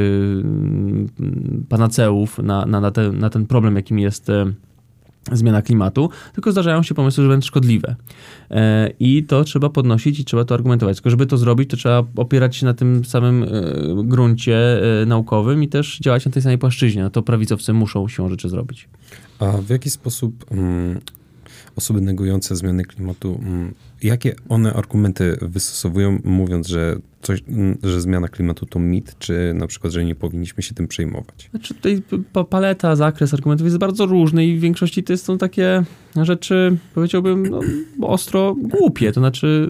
panaceów 1.70 2.39
na, 2.39 2.65
na, 2.65 2.82
na, 2.82 2.91
te, 2.91 3.12
na 3.12 3.29
ten 3.29 3.46
problem, 3.46 3.75
jakim 3.75 4.00
jest 4.00 4.29
e, 4.29 4.46
zmiana 5.32 5.62
klimatu, 5.62 6.10
tylko 6.34 6.51
zdarzają 6.51 6.84
się 6.84 6.96
pomysły, 6.96 7.24
że 7.24 7.29
będą 7.29 7.46
szkodliwe. 7.46 7.96
E, 8.51 8.89
I 9.00 9.24
to 9.24 9.44
trzeba 9.44 9.70
podnosić 9.70 10.20
i 10.20 10.25
trzeba 10.25 10.46
to 10.46 10.55
argumentować. 10.55 10.98
Tylko 10.98 11.10
żeby 11.10 11.25
to 11.25 11.38
zrobić, 11.38 11.70
to 11.70 11.77
trzeba 11.77 12.03
opierać 12.15 12.55
się 12.55 12.65
na 12.65 12.74
tym 12.74 13.05
samym 13.05 13.44
e, 13.44 13.48
gruncie 14.03 14.82
e, 15.01 15.05
naukowym 15.05 15.63
i 15.63 15.67
też 15.67 16.00
działać 16.00 16.25
na 16.25 16.32
tej 16.32 16.41
samej 16.41 16.58
płaszczyźnie. 16.58 17.03
No 17.03 17.10
to 17.10 17.22
prawicowcy 17.22 17.74
muszą 17.74 18.08
się 18.08 18.29
rzeczy 18.29 18.50
zrobić. 18.50 18.89
A 19.39 19.51
w 19.51 19.70
jaki 19.70 19.89
sposób 19.89 20.46
um, 20.51 21.00
osoby 21.75 22.01
negujące 22.01 22.55
zmiany 22.55 22.84
klimatu, 22.84 23.32
um, 23.32 23.74
jakie 24.03 24.36
one 24.50 24.74
argumenty 24.74 25.38
wystosowują, 25.41 26.20
mówiąc, 26.24 26.67
że 26.67 26.96
coś, 27.22 27.44
że 27.84 28.01
zmiana 28.01 28.27
klimatu 28.27 28.65
to 28.65 28.79
mit, 28.79 29.15
czy 29.20 29.53
na 29.55 29.67
przykład, 29.67 29.94
że 29.94 30.05
nie 30.05 30.15
powinniśmy 30.15 30.63
się 30.63 30.74
tym 30.74 30.88
przejmować? 30.88 31.50
Znaczy 31.51 31.74
tutaj 31.74 32.01
paleta, 32.50 32.96
zakres 32.96 33.34
argumentów 33.34 33.65
jest 33.65 33.77
bardzo 33.77 34.05
różny 34.05 34.46
i 34.46 34.58
w 34.58 34.60
większości 34.60 35.03
to 35.03 35.17
są 35.17 35.38
takie 35.38 35.84
rzeczy, 36.22 36.77
powiedziałbym, 36.96 37.48
no, 37.50 37.60
ostro 38.01 38.55
głupie. 38.55 39.12
To 39.12 39.20
znaczy 39.20 39.70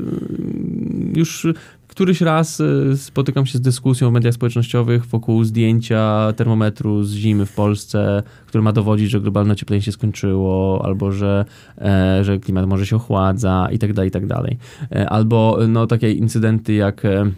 już 1.16 1.48
któryś 1.96 2.22
raz 2.22 2.60
y, 2.60 2.98
spotykam 2.98 3.46
się 3.46 3.58
z 3.58 3.62
dyskusją 3.62 4.10
w 4.10 4.14
mediach 4.14 4.34
społecznościowych 4.34 5.06
wokół 5.06 5.44
zdjęcia 5.44 6.34
termometru 6.36 7.04
z 7.04 7.14
zimy 7.14 7.46
w 7.46 7.54
Polsce, 7.56 8.24
który 8.48 8.62
ma 8.62 8.72
dowodzić, 8.72 9.10
że 9.10 9.22
globalne 9.22 9.54
ocieplenie 9.54 9.82
się 9.82 9.92
skończyło, 9.92 10.82
albo 10.86 11.12
że, 11.12 11.46
e, 11.78 12.24
że 12.24 12.40
klimat 12.40 12.68
może 12.68 12.86
się 12.86 12.96
ochładza 12.96 13.68
i 13.72 13.80
tak 13.80 13.94
dalej, 13.94 14.08
i 14.08 14.12
tak 14.12 14.28
dalej. 14.28 14.58
E, 14.92 15.10
albo 15.10 15.58
no, 15.68 15.88
takie 15.88 16.12
incydenty 16.12 16.74
jak 16.74 17.06
e, 17.06 17.32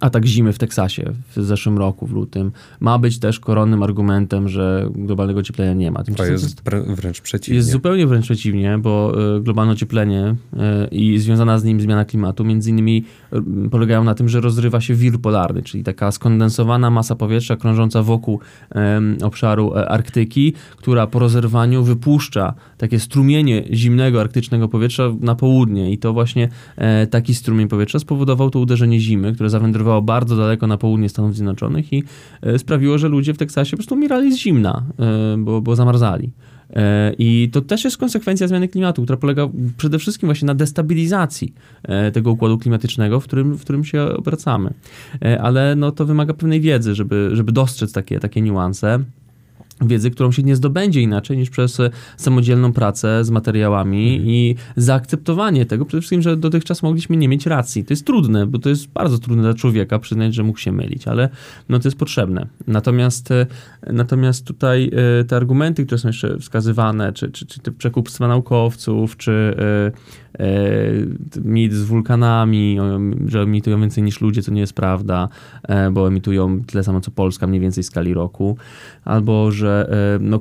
atak 0.00 0.26
zimy 0.26 0.52
w 0.52 0.58
Teksasie 0.58 1.12
w 1.36 1.42
zeszłym 1.42 1.78
roku, 1.78 2.06
w 2.06 2.12
lutym, 2.12 2.52
ma 2.80 2.98
być 2.98 3.18
też 3.18 3.40
koronnym 3.40 3.82
argumentem, 3.82 4.48
że 4.48 4.88
globalnego 4.94 5.40
ocieplenia 5.40 5.74
nie 5.74 5.90
ma. 5.90 6.04
To 6.04 6.24
jest 6.24 6.62
wręcz 6.86 7.20
przeciwnie. 7.20 7.56
Jest 7.56 7.70
zupełnie 7.70 8.06
wręcz 8.06 8.24
przeciwnie, 8.24 8.78
bo 8.78 9.14
e, 9.36 9.40
globalne 9.40 9.72
ocieplenie 9.72 10.34
e, 10.56 10.88
i 10.88 11.18
związana 11.18 11.58
z 11.58 11.64
nim 11.64 11.80
zmiana 11.80 12.04
klimatu 12.04 12.44
między 12.44 12.70
innymi 12.70 13.04
e, 13.32 13.68
polegają 13.70 14.04
na 14.04 14.14
tym, 14.14 14.28
że 14.28 14.40
rozrywa 14.40 14.80
się 14.80 14.94
wir 14.94 15.20
polarny, 15.20 15.62
czyli 15.62 15.84
taka 15.84 16.12
skondensowana 16.12 16.90
masa 16.90 17.14
powietrza 17.14 17.56
krążąca 17.56 18.02
wokół 18.02 18.40
obszaru 19.22 19.72
Arktyki, 19.74 20.52
która 20.76 21.06
po 21.06 21.18
rozerwaniu 21.18 21.84
wypuszcza 21.84 22.54
takie 22.78 23.00
strumienie 23.00 23.64
zimnego 23.72 24.20
arktycznego 24.20 24.68
powietrza 24.68 25.02
na 25.20 25.34
południe 25.34 25.92
i 25.92 25.98
to 25.98 26.12
właśnie 26.12 26.48
taki 27.10 27.34
strumień 27.34 27.68
powietrza 27.68 27.98
spowodował 27.98 28.50
to 28.50 28.60
uderzenie 28.60 29.00
zimy, 29.00 29.32
które 29.32 29.50
zawędrowało 29.50 29.83
wyrwało 29.84 30.02
bardzo 30.02 30.36
daleko 30.36 30.66
na 30.66 30.76
południe 30.76 31.08
Stanów 31.08 31.34
Zjednoczonych 31.34 31.92
i 31.92 32.04
e, 32.42 32.58
sprawiło, 32.58 32.98
że 32.98 33.08
ludzie 33.08 33.34
w 33.34 33.38
Teksasie 33.38 33.70
po 33.70 33.76
prostu 33.76 33.94
umierali 33.94 34.32
z 34.32 34.36
zimna, 34.36 34.82
e, 34.98 35.36
bo, 35.38 35.60
bo 35.60 35.76
zamarzali. 35.76 36.30
E, 36.70 37.14
I 37.18 37.50
to 37.52 37.60
też 37.60 37.84
jest 37.84 37.96
konsekwencja 37.96 38.48
zmiany 38.48 38.68
klimatu, 38.68 39.02
która 39.02 39.16
polega 39.16 39.48
przede 39.76 39.98
wszystkim 39.98 40.26
właśnie 40.26 40.46
na 40.46 40.54
destabilizacji 40.54 41.54
tego 42.12 42.30
układu 42.30 42.58
klimatycznego, 42.58 43.20
w 43.20 43.24
którym, 43.24 43.54
w 43.54 43.60
którym 43.60 43.84
się 43.84 44.02
obracamy. 44.02 44.74
Ale 45.40 45.76
no, 45.76 45.92
to 45.92 46.06
wymaga 46.06 46.34
pewnej 46.34 46.60
wiedzy, 46.60 46.94
żeby, 46.94 47.30
żeby 47.32 47.52
dostrzec 47.52 47.92
takie, 47.92 48.20
takie 48.20 48.40
niuanse 48.40 48.98
wiedzy, 49.80 50.10
którą 50.10 50.32
się 50.32 50.42
nie 50.42 50.56
zdobędzie 50.56 51.00
inaczej 51.00 51.36
niż 51.36 51.50
przez 51.50 51.78
samodzielną 52.16 52.72
pracę 52.72 53.24
z 53.24 53.30
materiałami 53.30 54.12
mhm. 54.12 54.30
i 54.30 54.56
zaakceptowanie 54.76 55.66
tego 55.66 55.84
przede 55.84 56.00
wszystkim, 56.00 56.22
że 56.22 56.36
dotychczas 56.36 56.82
mogliśmy 56.82 57.16
nie 57.16 57.28
mieć 57.28 57.46
racji. 57.46 57.84
To 57.84 57.92
jest 57.92 58.06
trudne, 58.06 58.46
bo 58.46 58.58
to 58.58 58.68
jest 58.68 58.86
bardzo 58.86 59.18
trudne 59.18 59.42
dla 59.42 59.54
człowieka 59.54 59.98
przyznać, 59.98 60.34
że 60.34 60.42
mógł 60.42 60.58
się 60.58 60.72
mylić, 60.72 61.08
ale 61.08 61.28
no 61.68 61.78
to 61.78 61.88
jest 61.88 61.98
potrzebne. 61.98 62.46
Natomiast, 62.66 63.30
e, 63.30 63.46
natomiast 63.92 64.46
tutaj 64.46 64.90
e, 65.20 65.24
te 65.24 65.36
argumenty, 65.36 65.86
które 65.86 65.98
są 65.98 66.08
jeszcze 66.08 66.38
wskazywane, 66.38 67.12
czy, 67.12 67.30
czy, 67.30 67.46
czy 67.46 67.60
te 67.60 67.72
przekupstwa 67.72 68.28
naukowców, 68.28 69.16
czy 69.16 69.32
e, 69.58 69.64
E, 69.64 69.92
mit 71.44 71.72
z 71.72 71.82
wulkanami, 71.82 72.78
że 73.26 73.40
emitują 73.40 73.80
więcej 73.80 74.04
niż 74.04 74.20
ludzie, 74.20 74.42
co 74.42 74.52
nie 74.52 74.60
jest 74.60 74.72
prawda, 74.72 75.28
e, 75.62 75.90
bo 75.90 76.08
emitują 76.08 76.60
tyle 76.64 76.84
samo 76.84 77.00
co 77.00 77.10
Polska, 77.10 77.46
mniej 77.46 77.60
więcej 77.60 77.84
w 77.84 77.86
skali 77.86 78.14
roku. 78.14 78.56
Albo, 79.04 79.50
że 79.50 79.88
e, 80.16 80.18
no, 80.22 80.40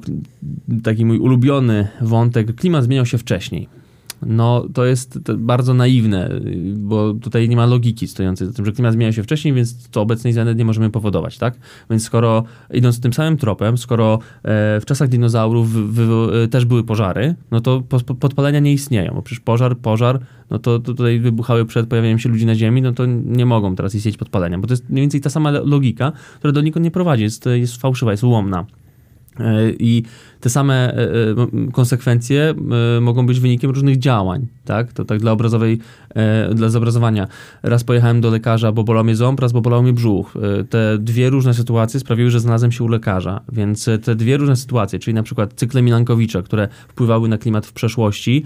taki 0.84 1.06
mój 1.06 1.20
ulubiony 1.20 1.88
wątek, 2.02 2.56
klimat 2.56 2.84
zmieniał 2.84 3.06
się 3.06 3.18
wcześniej 3.18 3.83
no 4.26 4.66
to 4.74 4.86
jest 4.86 5.32
bardzo 5.32 5.74
naiwne, 5.74 6.30
bo 6.76 7.14
tutaj 7.14 7.50
nie 7.50 7.56
ma 7.56 7.66
logiki 7.66 8.08
stojącej 8.08 8.48
za 8.48 8.54
tym, 8.54 8.66
że 8.66 8.72
klimat 8.72 8.94
zmienia 8.94 9.12
się 9.12 9.24
wcześniej, 9.24 9.54
więc 9.54 9.90
to 9.90 10.02
obecnej 10.02 10.34
zmiany 10.34 10.56
nie 10.56 10.66
możemy 10.66 10.90
powodować, 10.90 11.38
tak? 11.38 11.58
Więc 11.90 12.04
skoro 12.04 12.44
idąc 12.74 13.00
tym 13.00 13.14
samym 13.14 13.38
tropem, 13.38 13.78
skoro 13.78 14.20
e, 14.44 14.80
w 14.80 14.84
czasach 14.86 15.10
dinozaurów 15.10 15.68
e, 16.44 16.48
też 16.48 16.66
były 16.66 16.84
pożary, 16.84 17.36
no 17.52 17.62
to 17.62 17.84
podpalenia 18.20 18.60
nie 18.60 18.74
istnieją, 18.74 19.14
bo 19.16 19.22
przecież 19.22 19.40
pożar, 19.40 19.78
pożar, 19.78 20.20
no 20.50 20.60
to, 20.60 20.80
to 20.80 20.86
tutaj 20.86 21.20
wybuchały 21.20 21.66
przed 21.66 21.88
pojawieniem 21.88 22.20
się 22.20 22.30
ludzi 22.30 22.46
na 22.46 22.56
ziemi, 22.56 22.82
no 22.82 22.92
to 22.92 23.06
nie 23.26 23.46
mogą 23.46 23.76
teraz 23.76 23.96
istnieć 23.96 24.18
podpalenia, 24.18 24.58
bo 24.58 24.68
to 24.68 24.74
jest 24.74 24.90
mniej 24.90 25.04
więcej 25.04 25.22
ta 25.22 25.30
sama 25.30 25.52
logika, 25.52 26.12
która 26.38 26.54
do 26.54 26.62
nikąd 26.62 26.84
nie 26.84 26.92
prowadzi, 26.92 27.24
jest, 27.24 27.46
jest 27.46 27.82
fałszywa, 27.82 28.12
jest 28.12 28.24
ułomna. 28.24 28.66
E, 29.40 29.72
I 29.80 30.04
te 30.44 30.50
same 30.50 30.74
e, 30.74 30.98
e, 30.98 31.72
konsekwencje 31.72 32.54
mogą 33.02 33.26
być 33.26 33.40
wynikiem 33.40 33.72
różnych 33.72 34.00
działań, 34.00 34.48
tak? 34.66 34.94
To 34.94 35.06
tak 35.06 35.20
dla 35.20 35.32
obrazowej, 35.32 35.80
dla 36.54 36.70
zobrazowania. 36.70 37.28
Raz 37.64 37.84
pojechałem 37.84 38.22
do 38.22 38.30
lekarza, 38.30 38.72
bo 38.72 38.84
bolał 38.84 39.04
mnie 39.04 39.16
ząb, 39.16 39.40
raz 39.40 39.52
bo 39.52 39.62
bolał 39.62 39.84
mnie 39.84 39.94
brzuch. 39.94 40.34
Te 40.70 40.98
dwie 40.98 41.30
różne 41.30 41.54
sytuacje 41.54 42.00
sprawiły, 42.00 42.30
że 42.30 42.40
znalazłem 42.40 42.72
się 42.72 42.84
u 42.84 42.88
lekarza, 42.88 43.42
więc 43.52 43.90
te 44.04 44.16
dwie 44.16 44.38
różne 44.38 44.56
sytuacje, 44.56 45.00
czyli 45.00 45.14
na 45.14 45.24
przykład 45.24 45.54
cykle 45.54 45.82
Milankowicza, 45.82 46.42
które 46.42 46.68
wpływały 46.88 47.30
na 47.30 47.38
klimat 47.38 47.66
w 47.66 47.74
przeszłości, 47.74 48.44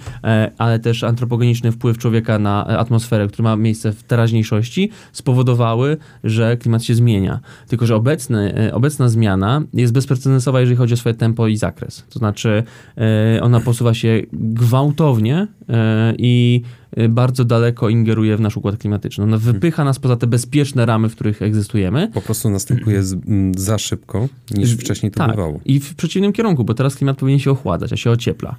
ale 0.57 0.79
też 0.79 1.03
antropogeniczny 1.03 1.71
wpływ 1.71 1.97
człowieka 1.97 2.39
na 2.39 2.65
atmosferę, 2.65 3.27
który 3.27 3.43
ma 3.43 3.55
miejsce 3.55 3.91
w 3.91 4.03
teraźniejszości, 4.03 4.91
spowodowały, 5.11 5.97
że 6.23 6.57
klimat 6.57 6.83
się 6.83 6.95
zmienia. 6.95 7.39
Tylko, 7.67 7.85
że 7.85 7.95
obecny, 7.95 8.71
obecna 8.73 9.09
zmiana 9.09 9.61
jest 9.73 9.93
bezprecedensowa, 9.93 10.59
jeżeli 10.59 10.77
chodzi 10.77 10.93
o 10.93 10.97
swoje 10.97 11.15
tempo 11.15 11.47
i 11.47 11.57
zakres. 11.57 11.86
To 12.09 12.19
znaczy, 12.19 12.63
e, 12.97 13.41
ona 13.41 13.59
posuwa 13.59 13.93
się 13.93 14.21
gwałtownie 14.33 15.47
e, 15.69 16.13
i 16.17 16.61
e, 16.91 17.09
bardzo 17.09 17.45
daleko 17.45 17.89
ingeruje 17.89 18.37
w 18.37 18.41
nasz 18.41 18.57
układ 18.57 18.77
klimatyczny. 18.77 19.23
Ona 19.23 19.37
wypycha 19.37 19.83
nas 19.83 19.99
poza 19.99 20.15
te 20.15 20.27
bezpieczne 20.27 20.85
ramy, 20.85 21.09
w 21.09 21.15
których 21.15 21.41
egzystujemy. 21.41 22.11
Po 22.13 22.21
prostu 22.21 22.49
następuje 22.49 23.03
z, 23.03 23.17
za 23.57 23.77
szybko, 23.77 24.27
niż 24.51 24.73
wcześniej 24.73 25.11
to 25.11 25.17
tak. 25.17 25.31
bywało. 25.31 25.59
I 25.65 25.79
w 25.79 25.95
przeciwnym 25.95 26.33
kierunku, 26.33 26.63
bo 26.63 26.73
teraz 26.73 26.95
klimat 26.95 27.17
powinien 27.17 27.39
się 27.39 27.51
ochładzać, 27.51 27.93
a 27.93 27.97
się 27.97 28.11
ociepla. 28.11 28.55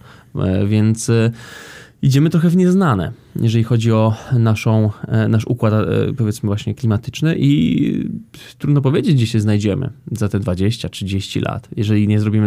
Więc 0.66 1.10
idziemy 2.02 2.30
trochę 2.30 2.48
w 2.48 2.56
nieznane, 2.56 3.12
jeżeli 3.40 3.64
chodzi 3.64 3.92
o 3.92 4.14
naszą, 4.38 4.90
e, 5.08 5.28
nasz 5.28 5.46
układ, 5.46 5.72
e, 5.72 6.12
powiedzmy, 6.16 6.46
właśnie 6.46 6.74
klimatyczny, 6.74 7.36
i 7.38 8.10
trudno 8.58 8.80
powiedzieć, 8.80 9.14
gdzie 9.14 9.26
się 9.26 9.40
znajdziemy 9.40 9.90
za 10.12 10.28
te 10.28 10.40
20-30 10.40 11.42
lat, 11.42 11.68
jeżeli 11.76 12.08
nie 12.08 12.20
zrobimy 12.20 12.46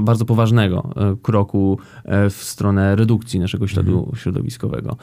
bardzo 0.00 0.24
poważnego 0.24 0.90
e, 0.96 1.16
kroku 1.22 1.78
w 2.30 2.36
stronę 2.44 2.96
redukcji 2.96 3.40
naszego 3.40 3.66
śladu 3.66 3.98
mhm. 3.98 4.16
środowiskowego. 4.16 4.96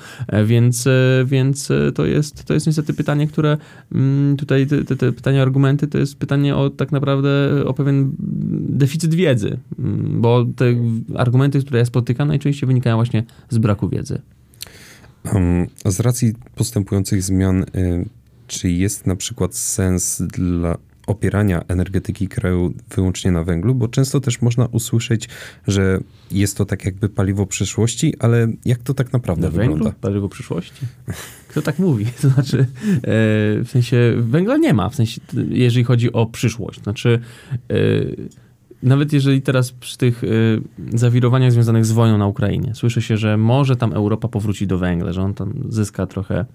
Więc, 0.45 0.87
więc 1.25 1.69
to, 1.95 2.05
jest, 2.05 2.43
to 2.43 2.53
jest 2.53 2.67
niestety 2.67 2.93
pytanie, 2.93 3.27
które 3.27 3.57
mm, 3.91 4.37
tutaj 4.37 4.67
te, 4.67 4.95
te 4.95 5.11
pytania, 5.11 5.41
argumenty, 5.41 5.87
to 5.87 5.97
jest 5.97 6.19
pytanie 6.19 6.55
o 6.55 6.69
tak 6.69 6.91
naprawdę 6.91 7.29
o 7.65 7.73
pewien 7.73 8.11
deficyt 8.69 9.15
wiedzy, 9.15 9.57
mm, 9.79 10.21
bo 10.21 10.45
te 10.55 10.65
argumenty, 11.15 11.61
które 11.61 11.79
ja 11.79 11.85
spotykam, 11.85 12.27
najczęściej 12.27 12.67
wynikają 12.67 12.95
właśnie 12.95 13.23
z 13.49 13.57
braku 13.57 13.89
wiedzy. 13.89 14.21
Z 15.85 15.99
racji 15.99 16.33
postępujących 16.55 17.23
zmian, 17.23 17.63
y, 17.63 17.65
czy 18.47 18.69
jest 18.69 19.07
na 19.07 19.15
przykład 19.15 19.55
sens 19.55 20.21
dla 20.21 20.77
opierania 21.07 21.63
energetyki 21.67 22.27
kraju 22.27 22.73
wyłącznie 22.95 23.31
na 23.31 23.43
węglu, 23.43 23.75
bo 23.75 23.87
często 23.87 24.19
też 24.19 24.41
można 24.41 24.65
usłyszeć, 24.65 25.29
że 25.67 25.99
jest 26.31 26.57
to 26.57 26.65
tak 26.65 26.85
jakby 26.85 27.09
paliwo 27.09 27.45
przyszłości, 27.45 28.13
ale 28.19 28.47
jak 28.65 28.83
to 28.83 28.93
tak 28.93 29.13
naprawdę 29.13 29.41
na 29.41 29.49
wygląda? 29.49 29.83
Węglu? 29.83 29.99
Paliwo 30.01 30.29
przyszłości? 30.29 30.81
Kto 31.47 31.61
tak 31.61 31.79
mówi? 31.79 32.05
To 32.21 32.29
znaczy, 32.29 32.59
e, 32.59 32.65
w 33.63 33.67
sensie 33.67 34.13
węgla 34.17 34.57
nie 34.57 34.73
ma, 34.73 34.89
w 34.89 34.95
sensie, 34.95 35.21
jeżeli 35.49 35.83
chodzi 35.83 36.13
o 36.13 36.25
przyszłość. 36.25 36.83
Znaczy, 36.83 37.19
e, 37.69 37.75
nawet 38.83 39.13
jeżeli 39.13 39.41
teraz 39.41 39.71
przy 39.71 39.97
tych 39.97 40.23
y, 40.23 40.61
zawirowaniach 40.93 41.51
związanych 41.51 41.85
z 41.85 41.91
wojną 41.91 42.17
na 42.17 42.27
Ukrainie 42.27 42.75
słyszy 42.75 43.01
się, 43.01 43.17
że 43.17 43.37
może 43.37 43.75
tam 43.75 43.93
Europa 43.93 44.27
powróci 44.27 44.67
do 44.67 44.77
węgla, 44.77 45.13
że 45.13 45.21
on 45.21 45.33
tam 45.33 45.53
zyska 45.69 46.05
trochę 46.05 46.45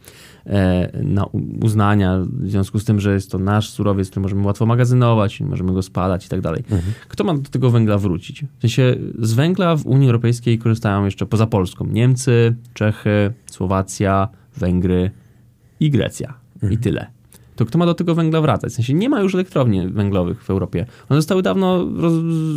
e, 0.46 1.02
na 1.02 1.24
uznania 1.62 2.18
w 2.32 2.50
związku 2.50 2.78
z 2.78 2.84
tym, 2.84 3.00
że 3.00 3.14
jest 3.14 3.30
to 3.30 3.38
nasz 3.38 3.70
surowiec, 3.70 4.10
który 4.10 4.22
możemy 4.22 4.46
łatwo 4.46 4.66
magazynować, 4.66 5.40
możemy 5.40 5.72
go 5.72 5.82
spalać 5.82 6.26
i 6.26 6.28
tak 6.28 6.40
dalej. 6.40 6.60
Mhm. 6.62 6.92
Kto 7.08 7.24
ma 7.24 7.34
do 7.34 7.50
tego 7.50 7.70
węgla 7.70 7.98
wrócić? 7.98 8.44
W 8.58 8.60
sensie 8.60 8.96
z 9.18 9.32
węgla 9.32 9.76
w 9.76 9.86
Unii 9.86 10.06
Europejskiej 10.06 10.58
korzystają 10.58 11.04
jeszcze 11.04 11.26
poza 11.26 11.46
Polską 11.46 11.86
Niemcy, 11.86 12.56
Czechy, 12.74 13.32
Słowacja, 13.46 14.28
Węgry 14.56 15.10
i 15.80 15.90
Grecja. 15.90 16.34
Mhm. 16.54 16.72
I 16.72 16.78
tyle 16.78 17.21
to 17.56 17.64
kto 17.66 17.78
ma 17.78 17.86
do 17.86 17.94
tego 17.94 18.14
węgla 18.14 18.40
wracać? 18.40 18.72
W 18.72 18.74
sensie 18.74 18.94
nie 18.94 19.08
ma 19.08 19.20
już 19.20 19.34
elektrowni 19.34 19.88
węglowych 19.88 20.44
w 20.44 20.50
Europie. 20.50 20.86
One 21.08 21.18
zostały 21.18 21.42
dawno 21.42 21.86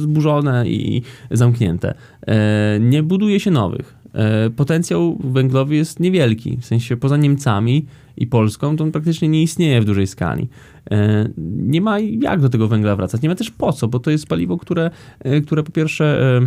zburzone 0.02 0.70
i 0.70 1.02
zamknięte. 1.32 1.94
E, 2.28 2.80
nie 2.80 3.04
buduje 3.04 3.40
się 3.40 3.52
nowych. 3.52 3.96
E, 4.14 4.50
potencjał 4.50 5.18
węglowy 5.24 5.76
jest 5.76 6.00
niewielki. 6.00 6.58
W 6.58 6.66
sensie 6.66 6.98
poza 6.98 7.18
Niemcami 7.18 7.86
i 8.18 8.28
Polską 8.28 8.78
to 8.78 8.84
on 8.84 8.92
praktycznie 8.92 9.28
nie 9.28 9.44
istnieje 9.44 9.82
w 9.82 9.86
dużej 9.86 10.08
skali. 10.08 10.48
E, 10.92 11.30
nie 11.58 11.82
ma 11.82 12.00
jak 12.00 12.42
do 12.42 12.50
tego 12.50 12.68
węgla 12.68 12.96
wracać. 12.96 13.22
Nie 13.22 13.30
ma 13.30 13.36
też 13.36 13.52
po 13.52 13.74
co, 13.74 13.88
bo 13.88 14.00
to 14.00 14.12
jest 14.12 14.28
paliwo, 14.28 14.58
które, 14.58 14.92
które 15.46 15.64
po 15.64 15.72
pierwsze 15.72 16.40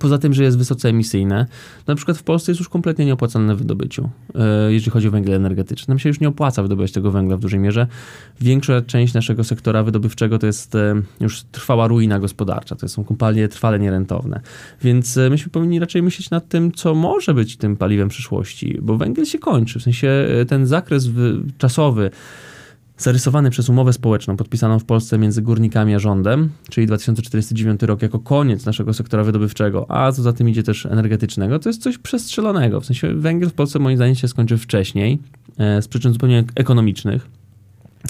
Poza 0.00 0.18
tym, 0.18 0.34
że 0.34 0.42
jest 0.44 0.58
wysoce 0.58 0.88
emisyjne, 0.88 1.46
na 1.86 1.94
przykład 1.94 2.18
w 2.18 2.22
Polsce 2.22 2.52
jest 2.52 2.58
już 2.60 2.68
kompletnie 2.68 3.06
nieopłacalne 3.06 3.54
w 3.54 3.58
wydobyciu, 3.58 4.10
e, 4.34 4.72
jeżeli 4.72 4.90
chodzi 4.90 5.08
o 5.08 5.10
węgiel 5.10 5.34
energetyczny. 5.34 5.92
Nam 5.92 5.98
się 5.98 6.08
już 6.08 6.20
nie 6.20 6.28
opłaca 6.28 6.62
wydobywać 6.62 6.92
tego 6.92 7.10
węgla 7.10 7.36
w 7.36 7.40
dużej 7.40 7.60
mierze. 7.60 7.86
Większa 8.40 8.82
część 8.82 9.14
naszego 9.14 9.44
sektora 9.44 9.82
wydobywczego 9.82 10.38
to 10.38 10.46
jest 10.46 10.74
e, 10.74 11.02
już 11.20 11.42
trwała 11.42 11.86
ruina 11.86 12.18
gospodarcza, 12.18 12.76
to 12.76 12.88
są 12.88 13.04
kompanie 13.04 13.48
trwale 13.48 13.78
nierentowne. 13.78 14.40
Więc 14.82 15.16
e, 15.16 15.30
myśmy 15.30 15.52
powinni 15.52 15.80
raczej 15.80 16.02
myśleć 16.02 16.30
nad 16.30 16.48
tym, 16.48 16.72
co 16.72 16.94
może 16.94 17.34
być 17.34 17.56
tym 17.56 17.76
paliwem 17.76 18.08
przyszłości, 18.08 18.78
bo 18.82 18.96
węgiel 18.96 19.24
się 19.24 19.38
kończy, 19.38 19.78
w 19.78 19.82
sensie 19.82 20.28
ten 20.48 20.66
zakres 20.66 21.08
czasowy, 21.58 22.10
zarysowany 22.98 23.50
przez 23.50 23.68
umowę 23.68 23.92
społeczną 23.92 24.36
podpisaną 24.36 24.78
w 24.78 24.84
Polsce 24.84 25.18
między 25.18 25.42
górnikami 25.42 25.94
a 25.94 25.98
rządem, 25.98 26.50
czyli 26.70 26.86
2049 26.86 27.82
rok 27.82 28.02
jako 28.02 28.18
koniec 28.18 28.66
naszego 28.66 28.94
sektora 28.94 29.24
wydobywczego, 29.24 29.86
a 29.90 30.12
co 30.12 30.22
za 30.22 30.32
tym 30.32 30.48
idzie 30.48 30.62
też 30.62 30.86
energetycznego, 30.86 31.58
to 31.58 31.68
jest 31.68 31.82
coś 31.82 31.98
przestrzelonego. 31.98 32.80
W 32.80 32.86
sensie 32.86 33.14
węgiel 33.14 33.50
w 33.50 33.54
Polsce 33.54 33.78
moim 33.78 33.96
zdaniem 33.96 34.14
się 34.14 34.28
skończy 34.28 34.58
wcześniej, 34.58 35.18
e, 35.58 35.82
z 35.82 35.88
przyczyn 35.88 36.12
zupełnie 36.12 36.44
ekonomicznych. 36.54 37.37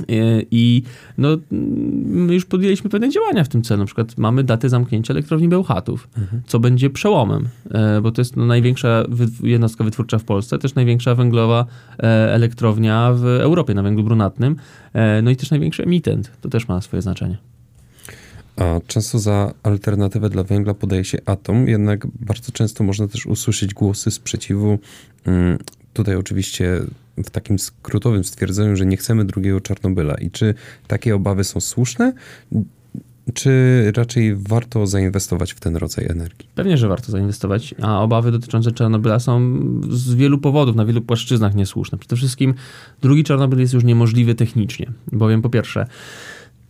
E, 0.00 0.04
I 0.50 0.82
no, 1.18 1.28
my 1.50 2.34
już 2.34 2.44
podjęliśmy 2.44 2.90
pewne 2.90 3.10
działania 3.10 3.44
w 3.44 3.48
tym 3.48 3.62
celu. 3.62 3.78
Na 3.78 3.86
przykład 3.86 4.18
mamy 4.18 4.44
datę 4.44 4.68
zamknięcia 4.68 5.14
elektrowni 5.14 5.48
Bełchatów, 5.48 6.08
mhm. 6.18 6.42
co 6.46 6.58
będzie 6.58 6.90
przełomem, 6.90 7.48
e, 7.70 8.00
bo 8.00 8.10
to 8.12 8.20
jest 8.20 8.36
no, 8.36 8.46
największa 8.46 9.04
jednostka 9.42 9.84
wytwórcza 9.84 10.18
w 10.18 10.24
Polsce, 10.24 10.58
też 10.58 10.74
największa 10.74 11.14
węglowa 11.14 11.66
e, 11.98 12.02
elektrownia 12.34 13.12
w 13.12 13.24
Europie 13.24 13.74
na 13.74 13.82
węglu 13.82 14.04
brunatnym, 14.04 14.56
no 15.22 15.30
i 15.30 15.36
też 15.36 15.50
największy 15.50 15.82
emitent. 15.82 16.32
To 16.40 16.48
też 16.48 16.68
ma 16.68 16.80
swoje 16.80 17.02
znaczenie. 17.02 17.38
A 18.56 18.80
często 18.86 19.18
za 19.18 19.52
alternatywę 19.62 20.30
dla 20.30 20.44
węgla 20.44 20.74
podaje 20.74 21.04
się 21.04 21.18
atom, 21.26 21.68
jednak 21.68 22.06
bardzo 22.06 22.52
często 22.52 22.84
można 22.84 23.08
też 23.08 23.26
usłyszeć 23.26 23.74
głosy 23.74 24.10
sprzeciwu. 24.10 24.78
Tutaj 25.92 26.16
oczywiście 26.16 26.80
w 27.24 27.30
takim 27.30 27.58
skrótowym 27.58 28.24
stwierdzeniu, 28.24 28.76
że 28.76 28.86
nie 28.86 28.96
chcemy 28.96 29.24
drugiego 29.24 29.60
Czarnobyla. 29.60 30.14
I 30.14 30.30
czy 30.30 30.54
takie 30.86 31.14
obawy 31.14 31.44
są 31.44 31.60
słuszne? 31.60 32.12
Czy 33.34 33.52
raczej 33.96 34.36
warto 34.36 34.86
zainwestować 34.86 35.52
w 35.52 35.60
ten 35.60 35.76
rodzaj 35.76 36.06
energii? 36.06 36.48
Pewnie, 36.54 36.76
że 36.76 36.88
warto 36.88 37.12
zainwestować, 37.12 37.74
a 37.82 38.02
obawy 38.02 38.32
dotyczące 38.32 38.72
Czarnobyla 38.72 39.18
są 39.18 39.60
z 39.90 40.14
wielu 40.14 40.38
powodów, 40.38 40.76
na 40.76 40.84
wielu 40.84 41.00
płaszczyznach 41.02 41.54
niesłuszne. 41.54 41.98
Przede 41.98 42.16
wszystkim 42.16 42.54
drugi 43.02 43.24
Czarnobyl 43.24 43.58
jest 43.58 43.74
już 43.74 43.84
niemożliwy 43.84 44.34
technicznie, 44.34 44.92
bowiem 45.12 45.42
po 45.42 45.50
pierwsze, 45.50 45.86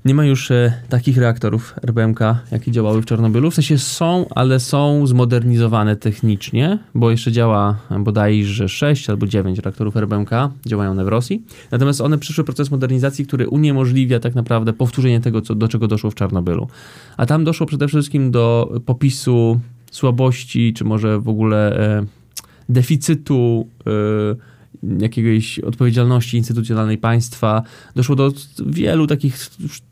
nie 0.04 0.14
ma 0.14 0.24
już 0.24 0.50
e, 0.50 0.72
takich 0.88 1.18
reaktorów 1.18 1.74
RBMK, 1.82 2.20
jakie 2.52 2.70
działały 2.72 3.02
w 3.02 3.06
Czarnobylu. 3.06 3.50
W 3.50 3.54
sensie 3.54 3.78
są, 3.78 4.26
ale 4.30 4.60
są 4.60 5.06
zmodernizowane 5.06 5.96
technicznie, 5.96 6.78
bo 6.94 7.10
jeszcze 7.10 7.32
działa 7.32 7.78
bodajże 7.98 8.68
6 8.68 9.10
albo 9.10 9.26
9 9.26 9.58
reaktorów 9.58 9.96
RBMK, 9.96 10.30
działają 10.66 10.90
one 10.90 11.04
w 11.04 11.08
Rosji. 11.08 11.42
Natomiast 11.70 12.00
one 12.00 12.18
przyszły 12.18 12.44
proces 12.44 12.70
modernizacji, 12.70 13.26
który 13.26 13.48
uniemożliwia 13.48 14.20
tak 14.20 14.34
naprawdę 14.34 14.72
powtórzenie 14.72 15.20
tego, 15.20 15.40
co, 15.40 15.54
do 15.54 15.68
czego 15.68 15.88
doszło 15.88 16.10
w 16.10 16.14
Czarnobylu. 16.14 16.68
A 17.16 17.26
tam 17.26 17.44
doszło 17.44 17.66
przede 17.66 17.88
wszystkim 17.88 18.30
do 18.30 18.72
popisu 18.86 19.60
słabości, 19.90 20.72
czy 20.74 20.84
może 20.84 21.20
w 21.20 21.28
ogóle 21.28 21.76
e, 21.98 22.04
deficytu 22.68 23.68
e, 23.86 24.57
jakiejś 24.82 25.58
odpowiedzialności 25.58 26.36
instytucjonalnej 26.36 26.98
państwa. 26.98 27.62
Doszło 27.96 28.16
do 28.16 28.32
wielu 28.66 29.06
takich 29.06 29.36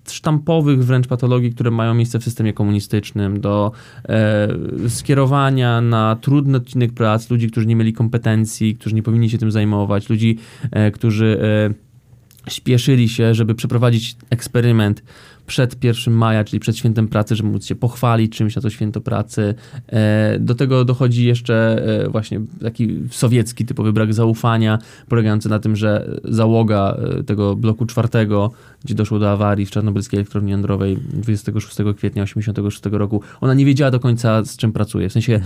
sztampowych 0.08 0.84
wręcz 0.84 1.06
patologii, 1.06 1.50
które 1.50 1.70
mają 1.70 1.94
miejsce 1.94 2.18
w 2.18 2.24
systemie 2.24 2.52
komunistycznym, 2.52 3.40
do 3.40 3.72
e, 4.08 4.48
skierowania 4.88 5.80
na 5.80 6.16
trudny 6.20 6.56
odcinek 6.56 6.92
prac 6.92 7.30
ludzi, 7.30 7.50
którzy 7.50 7.66
nie 7.66 7.76
mieli 7.76 7.92
kompetencji, 7.92 8.74
którzy 8.76 8.94
nie 8.94 9.02
powinni 9.02 9.30
się 9.30 9.38
tym 9.38 9.50
zajmować, 9.50 10.08
ludzi, 10.08 10.38
e, 10.70 10.90
którzy 10.90 11.40
e, 11.42 12.50
śpieszyli 12.50 13.08
się, 13.08 13.34
żeby 13.34 13.54
przeprowadzić 13.54 14.16
eksperyment 14.30 15.02
przed 15.46 15.84
1 15.84 16.14
maja, 16.14 16.44
czyli 16.44 16.60
przed 16.60 16.76
świętem 16.76 17.08
pracy, 17.08 17.36
żeby 17.36 17.48
móc 17.48 17.66
się 17.66 17.74
pochwalić 17.74 18.32
czymś 18.32 18.56
na 18.56 18.62
to 18.62 18.70
święto 18.70 19.00
pracy. 19.00 19.54
E, 19.88 20.38
do 20.40 20.54
tego 20.54 20.84
dochodzi 20.84 21.24
jeszcze 21.24 21.82
e, 22.04 22.08
właśnie 22.08 22.40
taki 22.62 23.00
sowiecki 23.10 23.64
typowy 23.64 23.92
brak 23.92 24.14
zaufania, 24.14 24.78
polegający 25.08 25.48
na 25.48 25.58
tym, 25.58 25.76
że 25.76 26.20
załoga 26.24 26.96
e, 27.18 27.22
tego 27.22 27.56
bloku 27.56 27.86
czwartego, 27.86 28.50
gdzie 28.84 28.94
doszło 28.94 29.18
do 29.18 29.30
awarii 29.30 29.66
w 29.66 29.70
czarnobylskiej 29.70 30.18
elektrowni 30.18 30.50
jądrowej 30.50 30.98
26 31.12 31.76
kwietnia 31.76 32.24
1986 32.24 32.80
roku, 32.92 33.22
ona 33.40 33.54
nie 33.54 33.64
wiedziała 33.64 33.90
do 33.90 34.00
końca 34.00 34.44
z 34.44 34.56
czym 34.56 34.72
pracuje. 34.72 35.08
W 35.08 35.12
sensie 35.12 35.40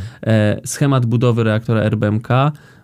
schemat 0.65 1.07
budowy 1.07 1.45
reaktora 1.45 1.81
RBMK 1.81 2.29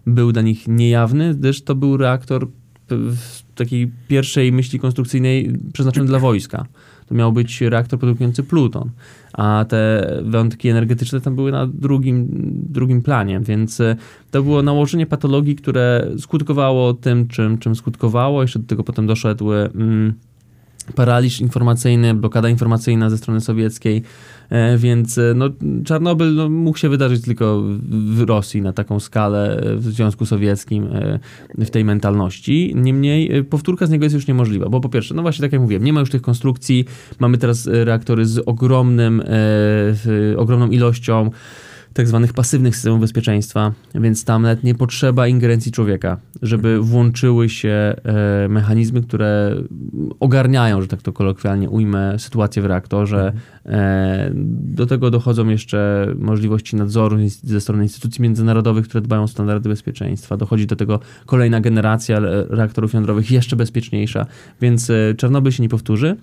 był 0.07 0.33
dla 0.33 0.43
nich 0.43 0.69
niejawny, 0.69 1.35
gdyż 1.35 1.63
to 1.63 1.75
był 1.75 1.97
reaktor 1.97 2.49
w 2.89 3.43
takiej 3.55 3.93
pierwszej 4.09 4.53
myśli 4.53 4.79
konstrukcyjnej 4.79 5.53
przeznaczony 5.73 6.07
dla 6.07 6.19
wojska 6.19 6.67
to 7.07 7.15
miał 7.15 7.33
być 7.33 7.61
reaktor 7.61 7.99
produkujący 7.99 8.43
pluton, 8.43 8.91
a 9.33 9.65
te 9.69 10.11
wątki 10.25 10.69
energetyczne 10.69 11.21
tam 11.21 11.37
były 11.37 11.53
na 11.53 11.67
drugim, 11.67 12.29
drugim 12.71 13.03
planie, 13.03 13.41
więc 13.41 13.81
e, 13.81 13.97
to 14.31 14.43
było 14.43 14.63
nałożenie 14.63 15.07
patologii, 15.07 15.57
które 15.57 16.09
skutkowało 16.19 16.95
tym, 16.95 17.29
czym, 17.29 17.59
czym 17.59 17.77
skutkowało. 17.77 18.43
Jeszcze 18.43 18.59
do 18.59 18.67
tego 18.67 18.85
potem 18.85 19.07
doszedł 19.07 19.53
mm, 19.53 20.15
paraliż 20.95 21.41
informacyjny, 21.41 22.15
blokada 22.15 22.49
informacyjna 22.49 23.11
ze 23.11 23.19
strony 23.19 23.41
sowieckiej, 23.41 24.03
e, 24.51 24.79
więc 24.79 25.19
e, 25.19 25.33
no, 25.37 25.49
Czarnobyl 25.85 26.35
no, 26.35 26.49
mógł 26.49 26.79
się 26.79 26.89
wydarzyć 26.89 27.25
tylko 27.25 27.63
w 27.91 28.21
Rosji 28.21 28.63
na 28.63 28.73
taką 28.73 29.01
skalę 29.01 29.57
e, 29.57 29.77
w 29.77 29.85
Związku 29.85 30.27
Sowieckim 30.27 30.89
w 31.59 31.71
tej 31.71 31.85
mentalności. 31.85 32.73
Niemniej 32.77 33.45
powtórka 33.45 33.87
z 33.87 33.91
niego 33.91 34.05
jest 34.05 34.15
już 34.15 34.27
niemożliwa, 34.27 34.69
bo 34.69 34.81
po 34.81 34.89
pierwsze, 34.89 35.15
no 35.15 35.23
właśnie 35.23 35.43
tak 35.43 35.53
jak 35.53 35.61
mówiłem, 35.61 35.85
nie 35.85 35.93
ma 35.93 36.01
już 36.01 36.11
tych 36.11 36.23
konstrukcji, 36.23 36.85
mamy 37.19 37.39
teraz 37.39 37.67
reaktory 37.67 38.27
z 38.27 38.39
ogromnym, 38.47 39.23
ogromną 40.37 40.69
ilością 40.69 41.31
tak 41.97 42.09
zwanych 42.09 42.33
pasywnych 42.33 42.75
systemów 42.75 43.01
bezpieczeństwa, 43.01 43.73
więc 43.95 44.25
tam 44.25 44.43
nawet 44.43 44.65
nie 44.65 44.75
potrzeba 44.75 45.29
ingerencji 45.29 45.73
człowieka, 45.73 46.17
żeby 46.43 46.81
włączyły 46.81 47.49
się 47.49 47.69
e, 48.05 48.49
mechanizmy, 48.49 49.03
które 49.03 49.57
ogarniają, 50.21 50.83
że 50.83 50.89
tak 50.89 51.03
to 51.03 51.13
kolokwialnie 51.13 51.71
ujmę, 51.71 52.19
sytuację 52.19 52.63
w 52.63 52.67
reaktorze. 52.67 53.33
E, 53.67 54.31
do 54.55 54.87
tego 54.87 55.11
dochodzą 55.11 55.49
jeszcze 55.49 56.07
możliwości 56.19 56.77
nadzoru 56.77 57.17
ze 57.43 57.61
strony 57.61 57.83
instytucji 57.83 58.23
międzynarodowych, 58.23 58.89
które 58.89 59.01
dbają 59.03 59.23
o 59.23 59.29
standardy 59.29 59.69
bezpieczeństwa. 59.69 60.37
Dochodzi 60.37 60.67
do 60.67 60.77
tego 60.77 61.01
kolejna 61.27 61.61
generacja 61.61 62.19
reaktorów 62.49 62.93
jądrowych, 62.93 63.31
jeszcze 63.31 63.57
bezpieczniejsza, 63.57 64.27
więc 64.61 64.91
e, 64.91 65.15
Czarnobyl 65.17 65.53
się 65.53 65.63
nie 65.63 65.69
powtórzy. 65.69 66.17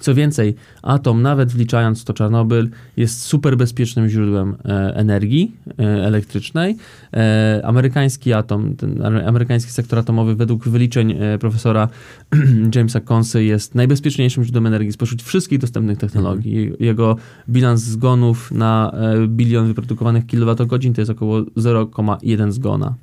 Co 0.00 0.14
więcej, 0.14 0.54
atom, 0.82 1.22
nawet 1.22 1.52
wliczając 1.52 2.04
to 2.04 2.12
Czarnobyl, 2.12 2.70
jest 2.96 3.22
super 3.22 3.56
bezpiecznym 3.56 4.08
źródłem 4.08 4.56
e, 4.64 4.96
energii 4.96 5.56
e, 5.78 5.82
elektrycznej. 5.82 6.76
E, 7.12 7.60
amerykański 7.64 8.32
atom, 8.32 8.76
ten 8.76 9.02
amerykański 9.02 9.72
sektor 9.72 9.98
atomowy, 9.98 10.34
według 10.34 10.68
wyliczeń 10.68 11.14
profesora 11.40 11.88
Jamesa 12.74 13.00
Consy, 13.00 13.44
jest 13.44 13.74
najbezpieczniejszym 13.74 14.44
źródłem 14.44 14.66
energii 14.66 14.92
spośród 14.92 15.22
wszystkich 15.22 15.58
dostępnych 15.58 15.98
technologii. 15.98 16.58
Mhm. 16.62 16.76
Jego 16.80 17.16
bilans 17.48 17.80
zgonów 17.80 18.52
na 18.52 18.92
bilion 19.28 19.66
wyprodukowanych 19.66 20.26
kilowatogodzin 20.26 20.94
to 20.94 21.00
jest 21.00 21.10
około 21.10 21.40
0,1 21.40 22.52
zgona. 22.52 22.94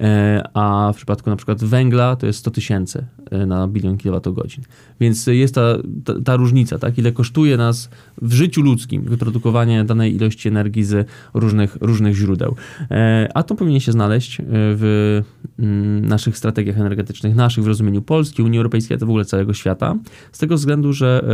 E, 0.00 0.42
a 0.54 0.92
w 0.92 0.96
przypadku 0.96 1.30
na 1.30 1.36
przykład 1.36 1.64
węgla 1.64 2.16
to 2.16 2.26
jest 2.26 2.38
100 2.38 2.50
tysięcy 2.50 3.04
e, 3.30 3.46
na 3.46 3.68
bilion 3.68 3.96
kilowatogodzin. 3.96 4.64
Więc 5.00 5.26
jest 5.26 5.54
ta, 5.54 5.76
ta, 6.04 6.14
ta, 6.24 6.36
różnica, 6.36 6.78
tak? 6.78 6.98
ile 6.98 7.12
kosztuje 7.12 7.56
nas 7.56 7.90
w 8.22 8.32
życiu 8.32 8.62
ludzkim 8.62 9.02
wyprodukowanie 9.02 9.84
danej 9.84 10.14
ilości 10.14 10.48
energii 10.48 10.84
z 10.84 11.08
różnych, 11.34 11.76
różnych 11.80 12.14
źródeł. 12.14 12.56
E, 12.90 13.28
a 13.34 13.42
to 13.42 13.54
powinien 13.54 13.80
się 13.80 13.92
znaleźć 13.92 14.38
w 14.48 15.22
mm, 15.58 16.04
naszych 16.06 16.36
strategiach 16.36 16.78
energetycznych, 16.78 17.34
naszych 17.34 17.64
w 17.64 17.66
rozumieniu 17.66 18.02
Polski, 18.02 18.42
Unii 18.42 18.58
Europejskiej, 18.58 18.94
a 18.94 18.98
to 18.98 19.06
w 19.06 19.10
ogóle 19.10 19.24
całego 19.24 19.54
świata, 19.54 19.96
z 20.32 20.38
tego 20.38 20.54
względu, 20.54 20.92
że 20.92 21.24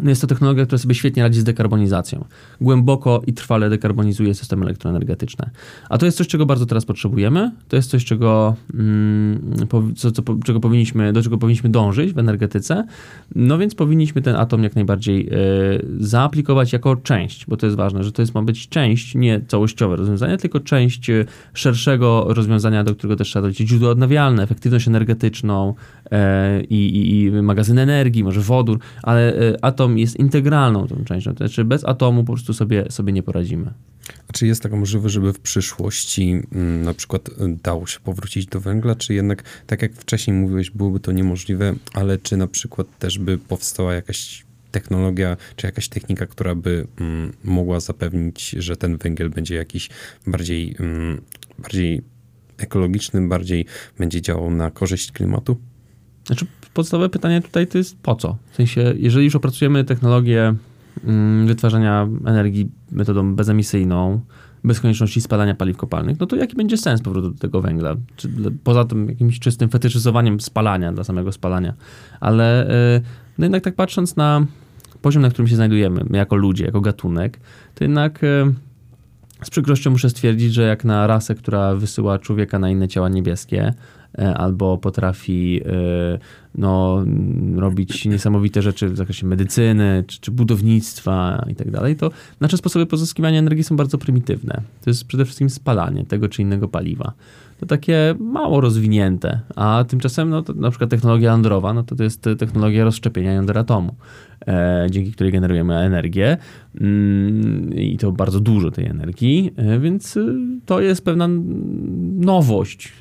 no 0.00 0.10
jest 0.10 0.20
to 0.20 0.26
technologia, 0.26 0.64
która 0.64 0.78
sobie 0.78 0.94
świetnie 0.94 1.22
radzi 1.22 1.40
z 1.40 1.44
dekarbonizacją. 1.44 2.24
Głęboko 2.60 3.22
i 3.26 3.32
trwale 3.32 3.70
dekarbonizuje 3.70 4.34
systemy 4.34 4.64
elektroenergetyczne. 4.64 5.50
A 5.88 5.98
to 5.98 6.06
jest 6.06 6.18
coś, 6.18 6.28
czego 6.28 6.46
bardzo 6.46 6.66
teraz 6.66 6.84
potrzebujemy. 6.84 7.52
To 7.68 7.76
jest 7.76 7.90
coś, 7.90 8.04
czego, 8.04 8.56
mm, 8.74 9.66
co, 9.96 10.12
co, 10.12 10.22
czego 10.44 10.60
powinniśmy, 10.60 11.12
do 11.12 11.22
czego 11.22 11.38
powinniśmy 11.38 11.70
dążyć 11.70 12.12
w 12.12 12.18
energetyce. 12.18 12.86
No 13.34 13.58
więc 13.58 13.74
powinniśmy 13.74 14.22
ten 14.22 14.36
atom 14.36 14.62
jak 14.62 14.74
najbardziej 14.74 15.28
y, 15.28 15.86
zaaplikować 16.00 16.72
jako 16.72 16.96
część, 16.96 17.46
bo 17.46 17.56
to 17.56 17.66
jest 17.66 17.76
ważne, 17.76 18.04
że 18.04 18.12
to 18.12 18.22
jest, 18.22 18.34
ma 18.34 18.42
być 18.42 18.68
część, 18.68 19.14
nie 19.14 19.40
całościowe 19.48 19.96
rozwiązanie, 19.96 20.36
tylko 20.36 20.60
część 20.60 21.10
e, 21.10 21.24
szerszego 21.54 22.24
rozwiązania, 22.28 22.84
do 22.84 22.94
którego 22.94 23.16
też 23.16 23.28
trzeba 23.28 23.42
dodać 23.42 23.56
źródła 23.56 23.90
odnawialne, 23.90 24.42
efektywność 24.42 24.88
energetyczną 24.88 25.74
i, 26.68 27.22
i 27.24 27.42
magazyn 27.42 27.78
energii, 27.78 28.24
może 28.24 28.40
wodór, 28.40 28.78
ale 29.02 29.42
y, 29.42 29.56
atom 29.62 29.98
jest 29.98 30.16
integralną 30.16 30.86
tą 30.86 31.04
częścią. 31.04 31.34
To 31.34 31.38
znaczy 31.38 31.64
bez 31.64 31.84
atomu 31.84 32.24
po 32.24 32.32
prostu 32.32 32.52
sobie, 32.52 32.84
sobie 32.90 33.12
nie 33.12 33.22
poradzimy. 33.22 33.72
A 34.28 34.32
czy 34.32 34.46
jest 34.46 34.62
taka 34.62 34.76
możliwość, 34.76 35.14
żeby 35.14 35.32
w 35.32 35.40
przyszłości 35.40 36.42
mm, 36.52 36.82
na 36.82 36.94
przykład 36.94 37.28
y, 37.28 37.32
dało 37.62 37.86
się 37.86 38.00
powrócić 38.00 38.46
do 38.46 38.60
węgla, 38.60 38.94
czy 38.94 39.14
jednak, 39.14 39.42
tak 39.66 39.82
jak 39.82 39.92
wcześniej 39.92 40.36
mówiłeś, 40.36 40.70
byłoby 40.70 41.00
to 41.00 41.12
niemożliwe, 41.12 41.74
ale 41.94 42.18
czy 42.18 42.36
na 42.36 42.46
przykład 42.46 42.98
też 42.98 43.18
by 43.18 43.38
powstała 43.38 43.94
jakaś 43.94 44.48
technologia, 44.70 45.36
czy 45.56 45.66
jakaś 45.66 45.88
technika, 45.88 46.26
która 46.26 46.54
by 46.54 46.86
mm, 47.00 47.32
mogła 47.44 47.80
zapewnić, 47.80 48.50
że 48.50 48.76
ten 48.76 48.96
węgiel 48.96 49.30
będzie 49.30 49.54
jakiś 49.54 49.88
bardziej, 50.26 50.76
mm, 50.80 51.20
bardziej 51.58 52.02
ekologiczny, 52.58 53.28
bardziej 53.28 53.66
będzie 53.98 54.22
działał 54.22 54.50
na 54.50 54.70
korzyść 54.70 55.12
klimatu? 55.12 55.56
Znaczy, 56.28 56.46
podstawowe 56.74 57.08
pytanie 57.08 57.42
tutaj 57.42 57.66
to 57.66 57.78
jest 57.78 57.98
po 58.02 58.14
co? 58.14 58.36
W 58.50 58.56
sensie, 58.56 58.94
jeżeli 58.96 59.24
już 59.24 59.36
opracujemy 59.36 59.84
technologię 59.84 60.54
mm, 61.04 61.46
wytwarzania 61.46 62.08
energii 62.26 62.70
metodą 62.92 63.34
bezemisyjną, 63.34 64.20
bez 64.64 64.80
konieczności 64.80 65.20
spalania 65.20 65.54
paliw 65.54 65.76
kopalnych, 65.76 66.20
no 66.20 66.26
to 66.26 66.36
jaki 66.36 66.56
będzie 66.56 66.76
sens 66.76 67.02
powrotu 67.02 67.30
do 67.30 67.38
tego 67.38 67.60
węgla? 67.60 67.94
Czy 68.16 68.28
poza 68.64 68.84
tym 68.84 69.08
jakimś 69.08 69.38
czystym 69.38 69.68
fetyszyzowaniem 69.68 70.40
spalania, 70.40 70.92
dla 70.92 71.04
samego 71.04 71.32
spalania. 71.32 71.74
Ale 72.20 72.70
y, 72.96 73.00
no 73.38 73.44
jednak 73.44 73.64
tak 73.64 73.74
patrząc 73.74 74.16
na 74.16 74.46
poziom, 75.02 75.22
na 75.22 75.30
którym 75.30 75.48
się 75.48 75.56
znajdujemy, 75.56 76.04
my 76.10 76.18
jako 76.18 76.36
ludzie, 76.36 76.64
jako 76.64 76.80
gatunek, 76.80 77.40
to 77.74 77.84
jednak 77.84 78.24
y, 78.24 78.54
z 79.42 79.50
przykrością 79.50 79.90
muszę 79.90 80.10
stwierdzić, 80.10 80.54
że 80.54 80.62
jak 80.62 80.84
na 80.84 81.06
rasę, 81.06 81.34
która 81.34 81.74
wysyła 81.74 82.18
człowieka 82.18 82.58
na 82.58 82.70
inne 82.70 82.88
ciała 82.88 83.08
niebieskie, 83.08 83.74
albo 84.34 84.78
potrafi 84.78 85.60
e, 85.66 86.18
no, 86.54 87.04
robić 87.56 88.04
niesamowite 88.04 88.62
rzeczy 88.62 88.88
w 88.88 88.96
zakresie 88.96 89.26
medycyny 89.26 90.04
czy, 90.06 90.20
czy 90.20 90.30
budownictwa 90.30 91.46
i 91.50 91.54
tak 91.54 91.70
dalej, 91.70 91.96
to 91.96 92.10
nasze 92.40 92.56
sposoby 92.56 92.86
pozyskiwania 92.86 93.38
energii 93.38 93.64
są 93.64 93.76
bardzo 93.76 93.98
prymitywne. 93.98 94.60
To 94.84 94.90
jest 94.90 95.04
przede 95.04 95.24
wszystkim 95.24 95.50
spalanie 95.50 96.04
tego 96.04 96.28
czy 96.28 96.42
innego 96.42 96.68
paliwa. 96.68 97.12
To 97.60 97.66
takie 97.66 98.14
mało 98.20 98.60
rozwinięte, 98.60 99.40
a 99.56 99.84
tymczasem 99.88 100.30
no, 100.30 100.44
na 100.54 100.70
przykład 100.70 100.90
technologia 100.90 101.30
jądrowa, 101.30 101.74
no 101.74 101.82
to, 101.82 101.96
to 101.96 102.02
jest 102.02 102.22
technologia 102.38 102.84
rozszczepienia 102.84 103.32
jądra 103.32 103.60
atomu, 103.60 103.94
e, 104.37 104.37
dzięki 104.90 105.12
której 105.12 105.32
generujemy 105.32 105.76
energię 105.76 106.36
mm, 106.80 107.74
i 107.74 107.98
to 107.98 108.12
bardzo 108.12 108.40
dużo 108.40 108.70
tej 108.70 108.86
energii, 108.86 109.54
e, 109.56 109.78
więc 109.78 110.16
y, 110.16 110.34
to 110.66 110.80
jest 110.80 111.04
pewna 111.04 111.28
nowość 112.14 112.92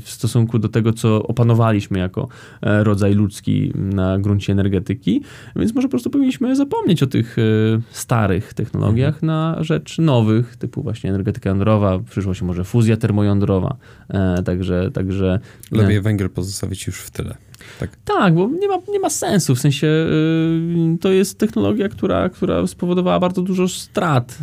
w 0.00 0.10
stosunku 0.10 0.58
do 0.58 0.68
tego, 0.68 0.92
co 0.92 1.22
opanowaliśmy 1.22 1.98
jako 1.98 2.28
e, 2.62 2.84
rodzaj 2.84 3.14
ludzki 3.14 3.72
na 3.74 4.18
gruncie 4.18 4.52
energetyki, 4.52 5.22
więc 5.56 5.74
może 5.74 5.88
po 5.88 5.90
prostu 5.90 6.10
powinniśmy 6.10 6.56
zapomnieć 6.56 7.02
o 7.02 7.06
tych 7.06 7.36
e, 7.38 7.42
starych 7.90 8.54
technologiach 8.54 9.14
mhm. 9.14 9.26
na 9.26 9.64
rzecz 9.64 9.98
nowych, 9.98 10.56
typu 10.56 10.82
właśnie 10.82 11.10
energetyka 11.10 11.48
jądrowa, 11.48 11.98
w 11.98 12.04
przyszłości 12.04 12.44
może 12.44 12.64
fuzja 12.64 12.96
termojądrowa, 12.96 13.76
e, 14.08 14.42
także... 14.42 14.90
także 14.90 15.40
Lepiej 15.72 16.00
węgiel 16.00 16.30
pozostawić 16.30 16.86
już 16.86 17.00
w 17.00 17.10
tyle. 17.10 17.49
Tak. 17.80 17.90
tak, 18.04 18.34
bo 18.34 18.48
nie 18.48 18.68
ma, 18.68 18.78
nie 18.88 19.00
ma 19.00 19.10
sensu, 19.10 19.54
w 19.54 19.60
sensie 19.60 20.06
to 21.00 21.12
jest 21.12 21.38
technologia, 21.38 21.88
która, 21.88 22.28
która 22.28 22.66
spowodowała 22.66 23.20
bardzo 23.20 23.42
dużo 23.42 23.68
strat 23.68 24.38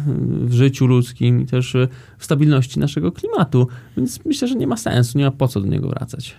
w 0.46 0.54
życiu 0.54 0.88
ludzkim 0.88 1.42
i 1.42 1.46
też 1.46 1.78
w 2.18 2.26
stabilności 2.26 2.80
naszego 2.80 3.12
klimatu, 3.12 3.68
więc 3.98 4.26
myślę, 4.26 4.48
że 4.48 4.56
nie 4.56 4.68
ma 4.68 4.78
sensu, 4.78 5.18
nie 5.18 5.26
ma 5.26 5.32
po 5.32 5.48
co 5.48 5.62
do 5.62 5.68
niego 5.68 5.90
wracać. 5.90 6.36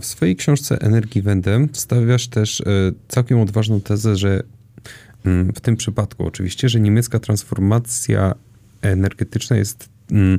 W 0.00 0.04
swojej 0.04 0.36
książce 0.36 0.80
Energii 0.80 1.22
Wędę 1.22 1.66
wstawiasz 1.72 2.28
też 2.28 2.60
e, 2.60 2.64
całkiem 3.08 3.40
odważną 3.40 3.80
tezę, 3.80 4.16
że 4.16 4.42
mm, 5.24 5.52
w 5.52 5.60
tym 5.60 5.76
przypadku 5.76 6.26
oczywiście, 6.26 6.68
że 6.68 6.80
niemiecka 6.80 7.18
transformacja 7.18 8.34
energetyczna 8.82 9.56
jest 9.56 9.88
mm, 10.10 10.38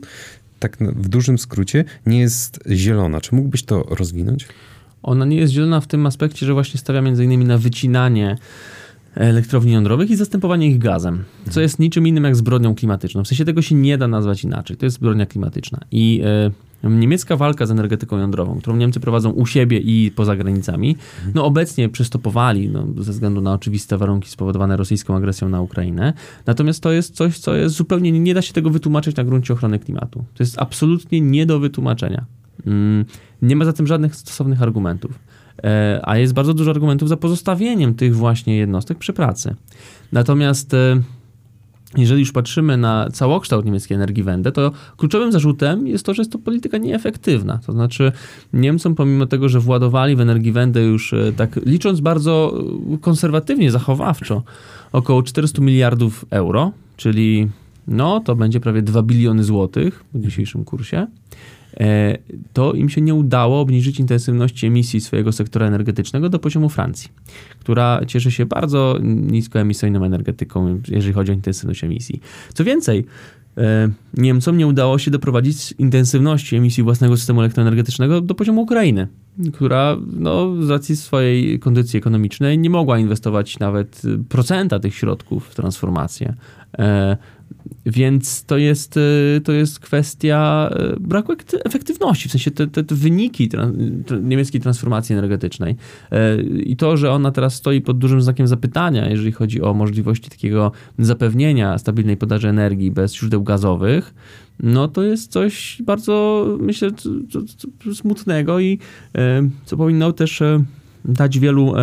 tak 0.60 0.78
w 0.80 1.10
dużym 1.10 1.38
skrócie 1.38 1.86
nie 2.06 2.20
jest 2.20 2.60
zielona. 2.72 3.22
Czy 3.22 3.36
mógłbyś 3.36 3.64
to 3.64 3.84
rozwinąć? 3.90 4.48
Ona 5.04 5.26
nie 5.26 5.38
jest 5.38 5.54
zielona 5.54 5.82
w 5.82 5.88
tym 5.88 6.06
aspekcie, 6.06 6.46
że 6.46 6.54
właśnie 6.54 6.80
stawia 6.80 7.02
między 7.02 7.26
innymi 7.26 7.46
na 7.46 7.58
wycinanie 7.58 8.38
elektrowni 9.16 9.72
jądrowych 9.72 10.10
i 10.10 10.16
zastępowanie 10.16 10.68
ich 10.68 10.78
gazem, 10.78 11.24
co 11.44 11.50
mhm. 11.50 11.64
jest 11.64 11.80
niczym 11.80 12.08
innym 12.08 12.24
jak 12.24 12.36
zbrodnią 12.36 12.76
klimatyczną. 12.76 13.24
W 13.24 13.28
sensie 13.28 13.46
tego 13.46 13.62
się 13.62 13.76
nie 13.76 13.98
da 13.98 14.08
nazwać 14.08 14.44
inaczej. 14.44 14.78
To 14.78 14.86
jest 14.86 14.96
zbrodnia 14.96 15.26
klimatyczna. 15.26 15.80
I 15.92 16.22
e, 16.84 16.90
niemiecka 16.90 17.38
walka 17.38 17.66
z 17.66 17.72
energetyką 17.72 18.18
jądrową, 18.18 18.60
którą 18.60 18.76
Niemcy 18.76 19.00
prowadzą 19.00 19.30
u 19.30 19.46
siebie 19.46 19.78
i 19.78 20.12
poza 20.16 20.36
granicami, 20.36 20.90
mhm. 20.90 21.32
no 21.36 21.46
obecnie 21.46 21.90
przystopowali 21.90 22.70
no, 22.70 22.86
ze 22.98 23.12
względu 23.12 23.42
na 23.42 23.54
oczywiste 23.54 23.98
warunki 23.98 24.30
spowodowane 24.30 24.78
rosyjską 24.78 25.16
agresją 25.16 25.50
na 25.50 25.62
Ukrainę. 25.62 26.14
Natomiast 26.46 26.84
to 26.84 26.92
jest 26.92 27.16
coś, 27.16 27.40
co 27.40 27.56
jest 27.56 27.76
zupełnie, 27.76 28.12
nie 28.12 28.34
da 28.34 28.42
się 28.42 28.54
tego 28.54 28.70
wytłumaczyć 28.70 29.16
na 29.16 29.24
gruncie 29.24 29.54
ochrony 29.54 29.80
klimatu. 29.80 30.24
To 30.34 30.44
jest 30.44 30.60
absolutnie 30.60 31.22
nie 31.22 31.46
do 31.46 31.60
wytłumaczenia. 31.60 32.26
Mm, 32.68 33.06
nie 33.42 33.56
ma 33.56 33.66
za 33.66 33.74
tym 33.74 33.88
żadnych 33.88 34.16
stosownych 34.16 34.62
argumentów. 34.62 35.20
E, 35.64 36.00
a 36.04 36.18
jest 36.18 36.34
bardzo 36.34 36.54
dużo 36.54 36.72
argumentów 36.72 37.10
za 37.10 37.18
pozostawieniem 37.18 37.96
tych 37.96 38.16
właśnie 38.16 38.58
jednostek 38.58 38.98
przy 38.98 39.14
pracy. 39.14 39.56
Natomiast 40.12 40.74
e, 40.74 41.02
jeżeli 41.98 42.20
już 42.20 42.32
patrzymy 42.32 42.78
na 42.78 43.10
całokształt 43.14 43.66
niemieckiej 43.66 43.96
energii 43.96 44.24
Wende, 44.24 44.52
to 44.52 44.72
kluczowym 44.98 45.32
zarzutem 45.32 45.88
jest 45.88 46.06
to, 46.06 46.14
że 46.14 46.22
jest 46.22 46.32
to 46.32 46.40
polityka 46.40 46.78
nieefektywna. 46.78 47.60
To 47.66 47.72
znaczy 47.72 48.12
Niemcom, 48.54 48.96
pomimo 48.96 49.26
tego, 49.26 49.50
że 49.50 49.60
władowali 49.60 50.16
w 50.16 50.22
energii 50.22 50.52
Wende 50.52 50.82
już 50.82 51.14
e, 51.14 51.34
tak 51.36 51.60
licząc 51.66 52.00
bardzo 52.00 52.64
konserwatywnie, 53.02 53.72
zachowawczo, 53.72 54.44
około 54.92 55.24
400 55.24 55.62
miliardów 55.62 56.26
euro, 56.30 56.72
czyli 56.98 57.48
no 57.88 58.20
to 58.20 58.36
będzie 58.36 58.60
prawie 58.60 58.82
2 58.82 59.04
biliony 59.04 59.44
złotych 59.44 60.04
w 60.14 60.22
dzisiejszym 60.22 60.66
kursie, 60.66 61.08
to 62.54 62.74
im 62.74 62.90
się 62.90 63.02
nie 63.02 63.16
udało 63.16 63.62
obniżyć 63.62 64.00
intensywności 64.00 64.68
emisji 64.68 65.02
swojego 65.02 65.32
sektora 65.32 65.68
energetycznego 65.68 66.30
do 66.30 66.40
poziomu 66.40 66.70
Francji, 66.70 67.10
która 67.60 68.02
cieszy 68.08 68.32
się 68.32 68.46
bardzo 68.46 68.98
niskoemisyjną 69.04 70.04
energetyką, 70.04 70.82
jeżeli 70.88 71.14
chodzi 71.14 71.32
o 71.32 71.36
intensywność 71.36 71.84
emisji. 71.84 72.22
Co 72.54 72.64
więcej, 72.64 73.06
e, 73.58 73.90
Niemcom 74.18 74.58
nie 74.58 74.68
udało 74.68 74.98
się 74.98 75.12
doprowadzić 75.12 75.74
intensywności 75.78 76.56
emisji 76.56 76.84
własnego 76.84 77.18
systemu 77.18 77.40
elektroenergetycznego 77.40 78.22
do 78.22 78.36
poziomu 78.36 78.62
Ukrainy, 78.62 79.08
która 79.54 79.98
no, 80.14 80.64
z 80.64 80.70
racji 80.70 80.96
swojej 80.96 81.60
kondycji 81.60 81.98
ekonomicznej 81.98 82.58
nie 82.58 82.70
mogła 82.70 83.00
inwestować 83.00 83.60
nawet 83.60 84.02
procenta 84.30 84.80
tych 84.80 84.96
środków 84.96 85.48
w 85.48 85.56
transformację. 85.56 86.34
Więc 87.92 88.46
to 88.46 88.58
jest, 88.58 88.98
y, 88.98 89.42
to 89.44 89.52
jest 89.52 89.80
kwestia 89.80 90.70
y, 90.96 91.00
braku 91.00 91.34
efektywności, 91.66 92.30
w 92.30 92.32
sensie 92.32 92.52
te, 92.52 92.68
te, 92.68 92.84
te 92.84 92.96
wyniki 92.96 93.50
niemieckiej 94.22 94.62
transformacji 94.62 95.14
energetycznej. 95.14 95.76
Y, 96.14 96.62
i 96.62 96.76
to, 96.76 96.98
że 96.98 97.12
ona 97.12 97.32
teraz 97.32 97.56
stoi 97.56 97.82
pod 97.82 97.98
dużym 97.98 98.22
znakiem 98.22 98.48
zapytania, 98.48 99.10
jeżeli 99.10 99.32
chodzi 99.32 99.62
o 99.62 99.74
możliwości 99.74 100.30
takiego 100.30 100.72
zapewnienia 101.00 101.78
stabilnej 101.78 102.18
podaży 102.18 102.50
energii 102.50 102.92
bez 102.92 103.16
źródeł 103.16 103.44
gazowych, 103.44 104.14
no 104.64 104.88
to 104.88 105.04
jest 105.04 105.32
coś 105.32 105.82
bardzo, 105.86 106.46
myślę, 106.60 106.90
smutnego 107.94 108.60
i 108.60 108.80
co 109.66 109.78
powinno 109.78 110.14
też 110.14 110.44
dać 111.06 111.40
wielu 111.40 111.74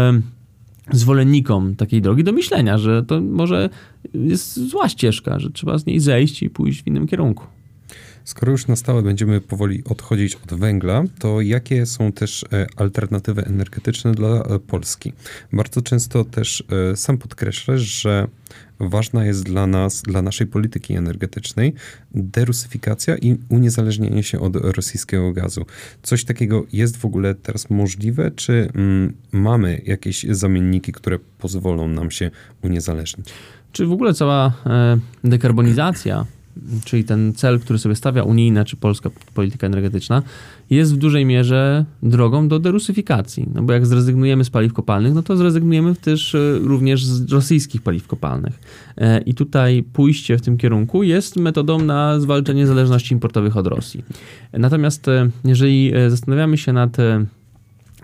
zwolennikom 0.93 1.77
takiej 1.77 2.03
drogi 2.03 2.25
do 2.25 2.33
myślenia, 2.33 2.79
że 2.79 3.03
to 3.03 3.21
może 3.21 3.71
jest 4.15 4.69
zła 4.69 4.89
ścieżka, 4.89 5.39
że 5.39 5.51
trzeba 5.51 5.79
z 5.79 5.87
niej 5.87 6.01
zejść 6.01 6.43
i 6.43 6.51
pójść 6.51 6.83
w 6.83 6.87
innym 6.87 7.07
kierunku. 7.07 7.56
Skoro 8.27 8.53
już 8.53 8.67
na 8.67 8.77
stałe 8.77 9.03
będziemy 9.03 9.41
powoli 9.41 9.83
odchodzić 9.85 10.35
od 10.35 10.55
węgla, 10.55 11.05
to 11.19 11.41
jakie 11.41 11.87
są 11.87 12.13
też 12.13 12.45
e, 12.53 12.67
alternatywy 12.77 13.45
energetyczne 13.45 14.13
dla 14.13 14.29
e, 14.29 14.59
Polski? 14.59 15.13
Bardzo 15.53 15.83
często 15.83 16.25
też 16.25 16.65
e, 16.93 16.97
sam 16.97 17.19
podkreślasz, 17.19 17.81
że 17.81 18.29
ważna 18.81 19.25
jest 19.25 19.45
dla 19.45 19.67
nas, 19.67 20.03
dla 20.03 20.23
naszej 20.23 20.47
polityki 20.47 20.95
energetycznej 20.95 21.75
derusyfikacja 22.15 23.17
i 23.17 23.37
uniezależnienie 23.49 24.23
się 24.23 24.41
od 24.41 24.57
rosyjskiego 24.57 25.33
gazu. 25.33 25.67
Coś 26.03 26.25
takiego 26.25 26.67
jest 26.73 26.97
w 26.97 27.05
ogóle 27.05 27.35
teraz 27.35 27.71
możliwe, 27.71 28.31
czy 28.31 28.69
mm, 28.75 29.15
mamy 29.33 29.83
jakieś 29.85 30.27
zamienniki, 30.31 30.93
które 30.93 31.19
pozwolą 31.39 31.89
nam 31.89 32.11
się 32.11 32.31
uniezależnić? 32.63 33.29
Czy 33.73 33.87
w 33.87 33.93
ogóle 33.93 34.15
cała 34.15 34.53
dekarbonizacja 35.25 36.27
czyli 36.85 37.05
ten 37.05 37.33
cel, 37.35 37.61
który 37.61 37.79
sobie 37.79 37.95
stawia 37.95 38.23
unijna 38.23 38.65
czy 38.65 38.77
polska 38.77 39.11
polityka 39.35 39.67
energetyczna, 39.67 40.23
jest 40.71 40.95
w 40.95 40.97
dużej 40.97 41.25
mierze 41.25 41.85
drogą 42.03 42.49
do 42.49 42.59
derusyfikacji. 42.59 43.49
No 43.55 43.63
bo 43.63 43.73
jak 43.73 43.87
zrezygnujemy 43.87 44.45
z 44.45 44.51
paliw 44.51 44.73
kopalnych, 44.73 45.15
no 45.15 45.23
to 45.23 45.37
zrezygnujemy 45.37 45.95
też 45.95 46.35
e, 46.35 46.59
również 46.59 47.05
z 47.05 47.33
rosyjskich 47.33 47.83
paliw 47.83 48.07
kopalnych. 48.07 48.61
E, 48.97 49.21
I 49.21 49.35
tutaj 49.35 49.83
pójście 49.93 50.39
w 50.39 50.43
tym 50.43 50.59
kierunku 50.59 51.03
jest 51.03 51.37
metodą 51.37 51.85
na 51.85 52.21
zwalczenie 52.21 52.67
zależności 52.67 53.15
importowych 53.15 53.57
od 53.57 53.67
Rosji. 53.67 54.05
Natomiast 54.53 55.09
e, 55.09 55.31
jeżeli 55.45 55.93
zastanawiamy 56.09 56.59
się 56.59 56.73
nad 56.73 56.97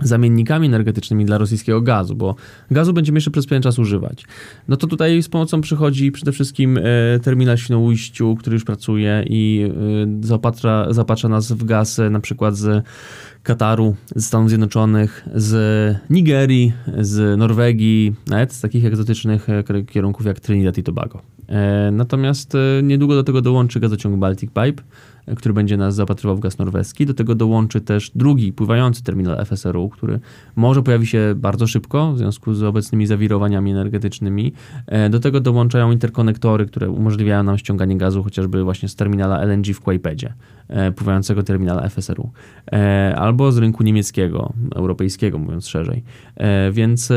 zamiennikami 0.00 0.66
energetycznymi 0.66 1.24
dla 1.24 1.38
rosyjskiego 1.38 1.80
gazu, 1.80 2.16
bo 2.16 2.34
gazu 2.70 2.92
będziemy 2.92 3.16
jeszcze 3.16 3.30
przez 3.30 3.46
pewien 3.46 3.62
czas 3.62 3.78
używać. 3.78 4.24
No 4.68 4.76
to 4.76 4.86
tutaj 4.86 5.22
z 5.22 5.28
pomocą 5.28 5.60
przychodzi 5.60 6.12
przede 6.12 6.32
wszystkim 6.32 6.78
e, 6.78 6.82
terminal 7.22 7.56
Świnoujściu, 7.56 8.36
który 8.36 8.54
już 8.54 8.64
pracuje 8.64 9.24
i 9.28 9.70
e, 10.10 10.92
zaopatrza 10.92 11.28
nas 11.28 11.52
w 11.52 11.64
gaz 11.64 11.98
e, 11.98 12.10
na 12.10 12.20
przykład 12.20 12.56
z 12.56 12.84
Kataru, 13.42 13.96
z 14.16 14.24
Stanów 14.24 14.48
Zjednoczonych, 14.48 15.28
z 15.34 15.96
Nigerii, 16.10 16.72
z 16.98 17.38
Norwegii, 17.38 18.14
nawet 18.26 18.52
z 18.52 18.60
takich 18.60 18.84
egzotycznych 18.84 19.46
kierunków 19.90 20.26
jak 20.26 20.40
Trinidad 20.40 20.78
i 20.78 20.82
Tobago. 20.82 21.22
Natomiast 21.92 22.56
niedługo 22.82 23.14
do 23.14 23.22
tego 23.22 23.42
dołączy 23.42 23.80
gazociąg 23.80 24.16
Baltic 24.16 24.50
Pipe, 24.50 24.82
który 25.36 25.54
będzie 25.54 25.76
nas 25.76 25.94
zapatrywał 25.94 26.36
w 26.36 26.40
gaz 26.40 26.58
norweski. 26.58 27.06
Do 27.06 27.14
tego 27.14 27.34
dołączy 27.34 27.80
też 27.80 28.10
drugi 28.14 28.52
pływający 28.52 29.02
terminal 29.02 29.44
FSRU, 29.46 29.88
który 29.88 30.20
może 30.56 30.82
pojawi 30.82 31.06
się 31.06 31.34
bardzo 31.36 31.66
szybko 31.66 32.12
w 32.12 32.18
związku 32.18 32.54
z 32.54 32.62
obecnymi 32.62 33.06
zawirowaniami 33.06 33.70
energetycznymi. 33.70 34.52
E, 34.86 35.10
do 35.10 35.20
tego 35.20 35.40
dołączają 35.40 35.90
interkonektory, 35.90 36.66
które 36.66 36.90
umożliwiają 36.90 37.42
nam 37.42 37.58
ściąganie 37.58 37.98
gazu 37.98 38.22
chociażby 38.22 38.64
właśnie 38.64 38.88
z 38.88 38.96
terminala 38.96 39.42
LNG 39.42 39.74
w 39.74 39.80
Quaipedzie, 39.80 40.34
e, 40.68 40.92
pływającego 40.92 41.42
terminala 41.42 41.88
FSRU, 41.88 42.30
e, 42.72 43.14
albo 43.16 43.52
z 43.52 43.58
rynku 43.58 43.82
niemieckiego, 43.82 44.52
europejskiego 44.74 45.38
mówiąc 45.38 45.66
szerzej. 45.66 46.02
Więc 46.72 47.12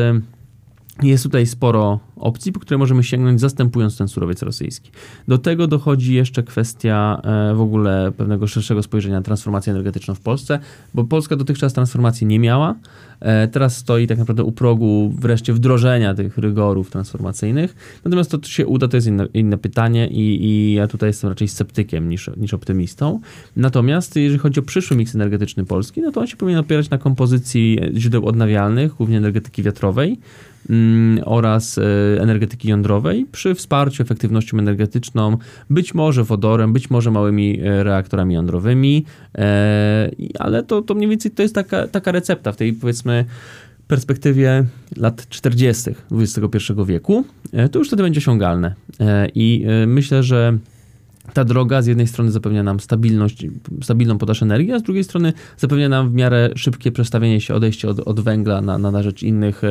jest 1.03 1.23
tutaj 1.23 1.45
sporo 1.45 1.99
opcji, 2.25 2.51
po 2.51 2.59
które 2.59 2.77
możemy 2.77 3.03
sięgnąć, 3.03 3.41
zastępując 3.41 3.97
ten 3.97 4.07
surowiec 4.07 4.41
rosyjski. 4.41 4.91
Do 5.27 5.37
tego 5.37 5.67
dochodzi 5.67 6.13
jeszcze 6.13 6.43
kwestia 6.43 7.21
e, 7.23 7.53
w 7.55 7.61
ogóle 7.61 8.11
pewnego 8.17 8.47
szerszego 8.47 8.83
spojrzenia 8.83 9.15
na 9.15 9.21
transformację 9.21 9.71
energetyczną 9.71 10.15
w 10.15 10.19
Polsce, 10.19 10.59
bo 10.93 11.03
Polska 11.03 11.35
dotychczas 11.35 11.73
transformacji 11.73 12.27
nie 12.27 12.39
miała. 12.39 12.75
E, 13.19 13.47
teraz 13.47 13.77
stoi 13.77 14.07
tak 14.07 14.17
naprawdę 14.17 14.43
u 14.43 14.51
progu 14.51 15.13
wreszcie 15.19 15.53
wdrożenia 15.53 16.13
tych 16.13 16.37
rygorów 16.37 16.91
transformacyjnych. 16.91 17.75
Natomiast 18.05 18.31
to, 18.31 18.37
czy 18.37 18.51
się 18.51 18.67
uda, 18.67 18.87
to 18.87 18.97
jest 18.97 19.07
inne, 19.07 19.27
inne 19.33 19.57
pytanie 19.57 20.07
i, 20.07 20.45
i, 20.45 20.73
ja 20.73 20.87
tutaj 20.87 21.09
jestem 21.09 21.29
raczej 21.29 21.47
sceptykiem 21.47 22.09
niż, 22.09 22.29
niż 22.37 22.53
optymistą. 22.53 23.19
Natomiast 23.55 24.15
jeżeli 24.15 24.39
chodzi 24.39 24.59
o 24.59 24.63
przyszły 24.63 24.97
miks 24.97 25.15
energetyczny 25.15 25.65
Polski, 25.65 26.01
no 26.01 26.11
to 26.11 26.21
on 26.21 26.27
się 26.27 26.37
powinien 26.37 26.59
opierać 26.59 26.89
na 26.89 26.97
kompozycji 26.97 27.79
źródeł 27.97 28.25
odnawialnych, 28.25 28.93
głównie 28.93 29.17
energetyki 29.17 29.63
wiatrowej, 29.63 30.17
Mm, 30.69 31.23
oraz 31.25 31.77
e, 31.77 32.14
energetyki 32.21 32.69
jądrowej 32.69 33.25
przy 33.31 33.55
wsparciu 33.55 34.03
efektywnością 34.03 34.59
energetyczną, 34.59 35.37
być 35.69 35.93
może 35.93 36.23
wodorem, 36.23 36.73
być 36.73 36.89
może 36.89 37.11
małymi 37.11 37.59
e, 37.59 37.83
reaktorami 37.83 38.33
jądrowymi, 38.33 39.05
e, 39.35 40.11
ale 40.39 40.63
to, 40.63 40.81
to 40.81 40.95
mniej 40.95 41.09
więcej 41.09 41.31
to 41.31 41.41
jest 41.41 41.55
taka, 41.55 41.87
taka 41.87 42.11
recepta 42.11 42.51
w 42.51 42.55
tej 42.55 42.73
powiedzmy 42.73 43.25
perspektywie 43.87 44.63
lat 44.97 45.29
40. 45.29 45.95
XXI 46.11 46.73
wieku, 46.85 47.25
to 47.71 47.79
już 47.79 47.87
wtedy 47.87 48.03
będzie 48.03 48.17
osiągalne. 48.17 48.75
I 49.35 49.65
myślę, 49.87 50.23
że 50.23 50.57
ta 51.33 51.45
droga 51.45 51.81
z 51.81 51.87
jednej 51.87 52.07
strony 52.07 52.31
zapewnia 52.31 52.63
nam 52.63 52.79
stabilność, 52.79 53.47
stabilną 53.81 54.17
podaż 54.17 54.43
energii, 54.43 54.73
a 54.73 54.79
z 54.79 54.83
drugiej 54.83 55.03
strony 55.03 55.33
zapewnia 55.57 55.89
nam 55.89 56.09
w 56.09 56.13
miarę 56.13 56.49
szybkie 56.55 56.91
przestawienie 56.91 57.41
się, 57.41 57.53
odejście 57.53 57.89
od, 57.89 57.99
od 57.99 58.19
węgla 58.19 58.61
na, 58.61 58.77
na, 58.77 58.91
na 58.91 59.03
rzecz 59.03 59.23
innych, 59.23 59.61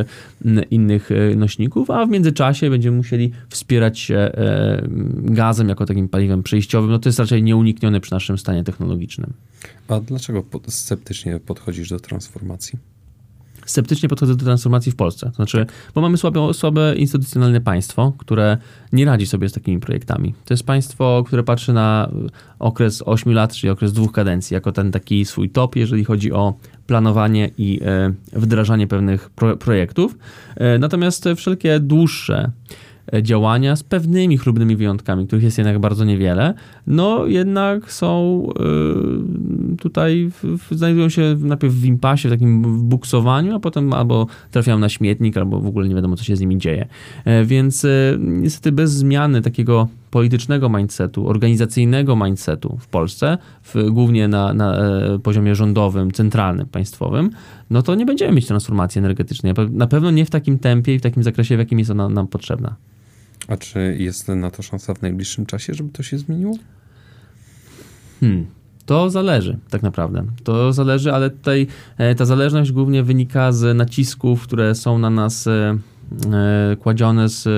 innych 0.70 1.10
e, 1.12 1.36
nośników, 1.36 1.90
a 1.90 2.06
w 2.06 2.10
międzyczasie 2.10 2.70
będziemy 2.70 2.96
musieli 2.96 3.32
wspierać 3.48 3.98
się 3.98 4.16
e, 4.16 4.82
gazem 5.14 5.68
jako 5.68 5.86
takim 5.86 6.08
paliwem 6.08 6.42
przejściowym. 6.42 6.90
No 6.90 6.98
to 6.98 7.08
jest 7.08 7.18
raczej 7.18 7.42
nieuniknione 7.42 8.00
przy 8.00 8.12
naszym 8.12 8.38
stanie 8.38 8.64
technologicznym. 8.64 9.32
A 9.88 10.00
dlaczego 10.00 10.44
sceptycznie 10.68 11.40
podchodzisz 11.40 11.88
do 11.88 12.00
transformacji? 12.00 12.93
Sceptycznie 13.66 14.08
podchodzę 14.08 14.36
do 14.36 14.44
transformacji 14.44 14.92
w 14.92 14.96
Polsce. 14.96 15.26
To 15.26 15.32
znaczy, 15.32 15.66
bo 15.94 16.00
mamy 16.00 16.16
słabe, 16.16 16.54
słabe 16.54 16.94
instytucjonalne 16.96 17.60
państwo, 17.60 18.12
które 18.18 18.58
nie 18.92 19.04
radzi 19.04 19.26
sobie 19.26 19.48
z 19.48 19.52
takimi 19.52 19.80
projektami. 19.80 20.34
To 20.44 20.54
jest 20.54 20.66
państwo, 20.66 21.24
które 21.26 21.42
patrzy 21.42 21.72
na 21.72 22.10
okres 22.58 23.02
8 23.06 23.32
lat, 23.32 23.54
czyli 23.54 23.70
okres 23.70 23.92
dwóch 23.92 24.12
kadencji, 24.12 24.54
jako 24.54 24.72
ten 24.72 24.92
taki 24.92 25.24
swój 25.24 25.50
top, 25.50 25.76
jeżeli 25.76 26.04
chodzi 26.04 26.32
o 26.32 26.54
planowanie 26.86 27.50
i 27.58 27.80
e, 27.84 28.12
wdrażanie 28.32 28.86
pewnych 28.86 29.30
pro, 29.30 29.56
projektów. 29.56 30.18
E, 30.56 30.78
natomiast 30.78 31.24
wszelkie 31.36 31.80
dłuższe 31.80 32.50
działania 33.22 33.76
z 33.76 33.82
pewnymi 33.82 34.38
chlubnymi 34.38 34.76
wyjątkami, 34.76 35.26
których 35.26 35.44
jest 35.44 35.58
jednak 35.58 35.78
bardzo 35.78 36.04
niewiele, 36.04 36.54
no 36.86 37.26
jednak 37.26 37.92
są 37.92 38.42
e, 38.48 39.76
tutaj, 39.76 40.30
znajdują 40.70 41.08
się 41.08 41.36
najpierw 41.40 41.74
w 41.74 41.84
impasie, 41.84 42.28
w 42.28 42.32
takim 42.32 42.62
buksowaniu, 42.88 43.56
a 43.56 43.60
potem 43.60 43.92
albo 43.92 44.26
trafiają 44.50 44.78
na 44.78 44.88
śmietnik, 44.88 45.36
albo 45.36 45.60
w 45.60 45.66
ogóle 45.66 45.88
nie 45.88 45.94
wiadomo, 45.94 46.16
co 46.16 46.24
się 46.24 46.36
z 46.36 46.40
nimi 46.40 46.58
dzieje. 46.58 46.88
E, 47.24 47.44
więc 47.44 47.86
niestety 48.18 48.72
bez 48.72 48.92
zmiany 48.92 49.42
takiego 49.42 49.88
politycznego 50.10 50.68
mindsetu, 50.68 51.28
organizacyjnego 51.28 52.16
mindsetu 52.16 52.76
w 52.80 52.86
Polsce, 52.86 53.38
w, 53.62 53.90
głównie 53.90 54.28
na, 54.28 54.54
na 54.54 54.78
poziomie 55.22 55.54
rządowym, 55.54 56.12
centralnym, 56.12 56.66
państwowym, 56.66 57.30
no 57.70 57.82
to 57.82 57.94
nie 57.94 58.06
będziemy 58.06 58.32
mieć 58.32 58.46
transformacji 58.46 58.98
energetycznej. 58.98 59.54
Na 59.70 59.86
pewno 59.86 60.10
nie 60.10 60.24
w 60.24 60.30
takim 60.30 60.58
tempie 60.58 60.94
i 60.94 60.98
w 60.98 61.02
takim 61.02 61.22
zakresie, 61.22 61.56
w 61.56 61.58
jakim 61.58 61.78
jest 61.78 61.90
ona 61.90 62.08
nam 62.08 62.26
potrzebna. 62.26 62.76
A 63.48 63.56
czy 63.56 63.96
jest 63.98 64.28
na 64.28 64.50
to 64.50 64.62
szansa 64.62 64.94
w 64.94 65.02
najbliższym 65.02 65.46
czasie, 65.46 65.74
żeby 65.74 65.90
to 65.90 66.02
się 66.02 66.18
zmieniło? 66.18 66.54
Hmm. 68.20 68.46
To 68.86 69.10
zależy, 69.10 69.58
tak 69.70 69.82
naprawdę. 69.82 70.24
To 70.44 70.72
zależy, 70.72 71.12
ale 71.12 71.30
tutaj 71.30 71.66
e, 71.98 72.14
ta 72.14 72.24
zależność 72.24 72.72
głównie 72.72 73.02
wynika 73.02 73.52
z 73.52 73.76
nacisków, 73.76 74.42
które 74.42 74.74
są 74.74 74.98
na 74.98 75.10
nas 75.10 75.46
e, 75.46 75.50
e, 76.32 76.76
kładzione 76.76 77.28
z 77.28 77.48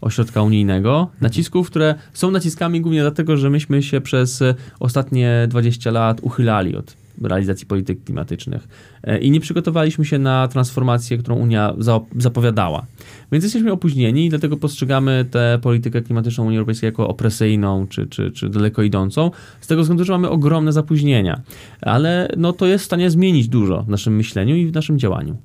ośrodka 0.00 0.42
unijnego, 0.42 1.10
nacisków, 1.20 1.70
które 1.70 1.94
są 2.12 2.30
naciskami 2.30 2.80
głównie 2.80 3.00
dlatego, 3.00 3.36
że 3.36 3.50
myśmy 3.50 3.82
się 3.82 4.00
przez 4.00 4.42
ostatnie 4.80 5.46
20 5.48 5.90
lat 5.90 6.20
uchylali 6.22 6.76
od 6.76 7.05
realizacji 7.22 7.66
polityk 7.66 8.04
klimatycznych 8.04 8.68
e, 9.02 9.18
i 9.18 9.30
nie 9.30 9.40
przygotowaliśmy 9.40 10.04
się 10.04 10.18
na 10.18 10.48
transformację, 10.48 11.18
którą 11.18 11.36
Unia 11.36 11.74
za, 11.78 12.00
zapowiadała. 12.16 12.86
Więc 13.32 13.44
jesteśmy 13.44 13.72
opóźnieni 13.72 14.26
i 14.26 14.30
dlatego 14.30 14.56
postrzegamy 14.56 15.24
tę 15.30 15.58
politykę 15.62 16.02
klimatyczną 16.02 16.44
Unii 16.44 16.58
Europejskiej 16.58 16.88
jako 16.88 17.08
opresyjną 17.08 17.86
czy, 17.86 18.06
czy, 18.06 18.30
czy 18.30 18.48
daleko 18.48 18.82
idącą, 18.82 19.30
z 19.60 19.66
tego 19.66 19.82
względu, 19.82 20.04
że 20.04 20.12
mamy 20.12 20.30
ogromne 20.30 20.72
zapóźnienia. 20.72 21.40
Ale 21.80 22.28
no, 22.36 22.52
to 22.52 22.66
jest 22.66 22.84
w 22.84 22.86
stanie 22.86 23.10
zmienić 23.10 23.48
dużo 23.48 23.82
w 23.82 23.88
naszym 23.88 24.16
myśleniu 24.16 24.56
i 24.56 24.66
w 24.66 24.74
naszym 24.74 24.98
działaniu. 24.98 25.36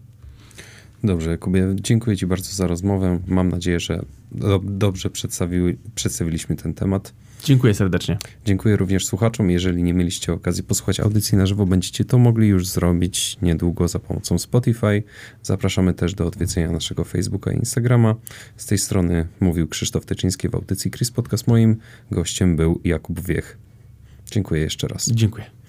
Dobrze, 1.03 1.37
Kubie, 1.37 1.75
dziękuję 1.75 2.17
Ci 2.17 2.27
bardzo 2.27 2.51
za 2.55 2.67
rozmowę. 2.67 3.19
Mam 3.27 3.49
nadzieję, 3.49 3.79
że 3.79 4.01
do, 4.31 4.61
dobrze 4.63 5.09
przedstawiły, 5.09 5.77
przedstawiliśmy 5.95 6.55
ten 6.55 6.73
temat. 6.73 7.13
Dziękuję 7.43 7.73
serdecznie. 7.73 8.17
Dziękuję 8.45 8.75
również 8.75 9.05
słuchaczom. 9.05 9.49
Jeżeli 9.49 9.83
nie 9.83 9.93
mieliście 9.93 10.33
okazji 10.33 10.63
posłuchać 10.63 10.99
audycji 10.99 11.37
na 11.37 11.45
żywo, 11.45 11.65
będziecie 11.65 12.05
to 12.05 12.17
mogli 12.17 12.47
już 12.47 12.67
zrobić 12.67 13.37
niedługo 13.41 13.87
za 13.87 13.99
pomocą 13.99 14.39
Spotify. 14.39 15.03
Zapraszamy 15.43 15.93
też 15.93 16.13
do 16.13 16.27
odwiedzenia 16.27 16.71
naszego 16.71 17.03
Facebooka 17.03 17.51
i 17.51 17.55
Instagrama. 17.55 18.15
Z 18.57 18.65
tej 18.65 18.77
strony 18.77 19.27
mówił 19.39 19.67
Krzysztof 19.67 20.05
Teczyński 20.05 20.49
w 20.49 20.55
audycji 20.55 20.91
Chris 20.91 21.11
Podcast 21.11 21.47
moim. 21.47 21.77
Gościem 22.11 22.55
był 22.55 22.79
Jakub 22.83 23.19
Wiech. 23.19 23.57
Dziękuję 24.31 24.61
jeszcze 24.61 24.87
raz. 24.87 25.09
Dziękuję. 25.11 25.60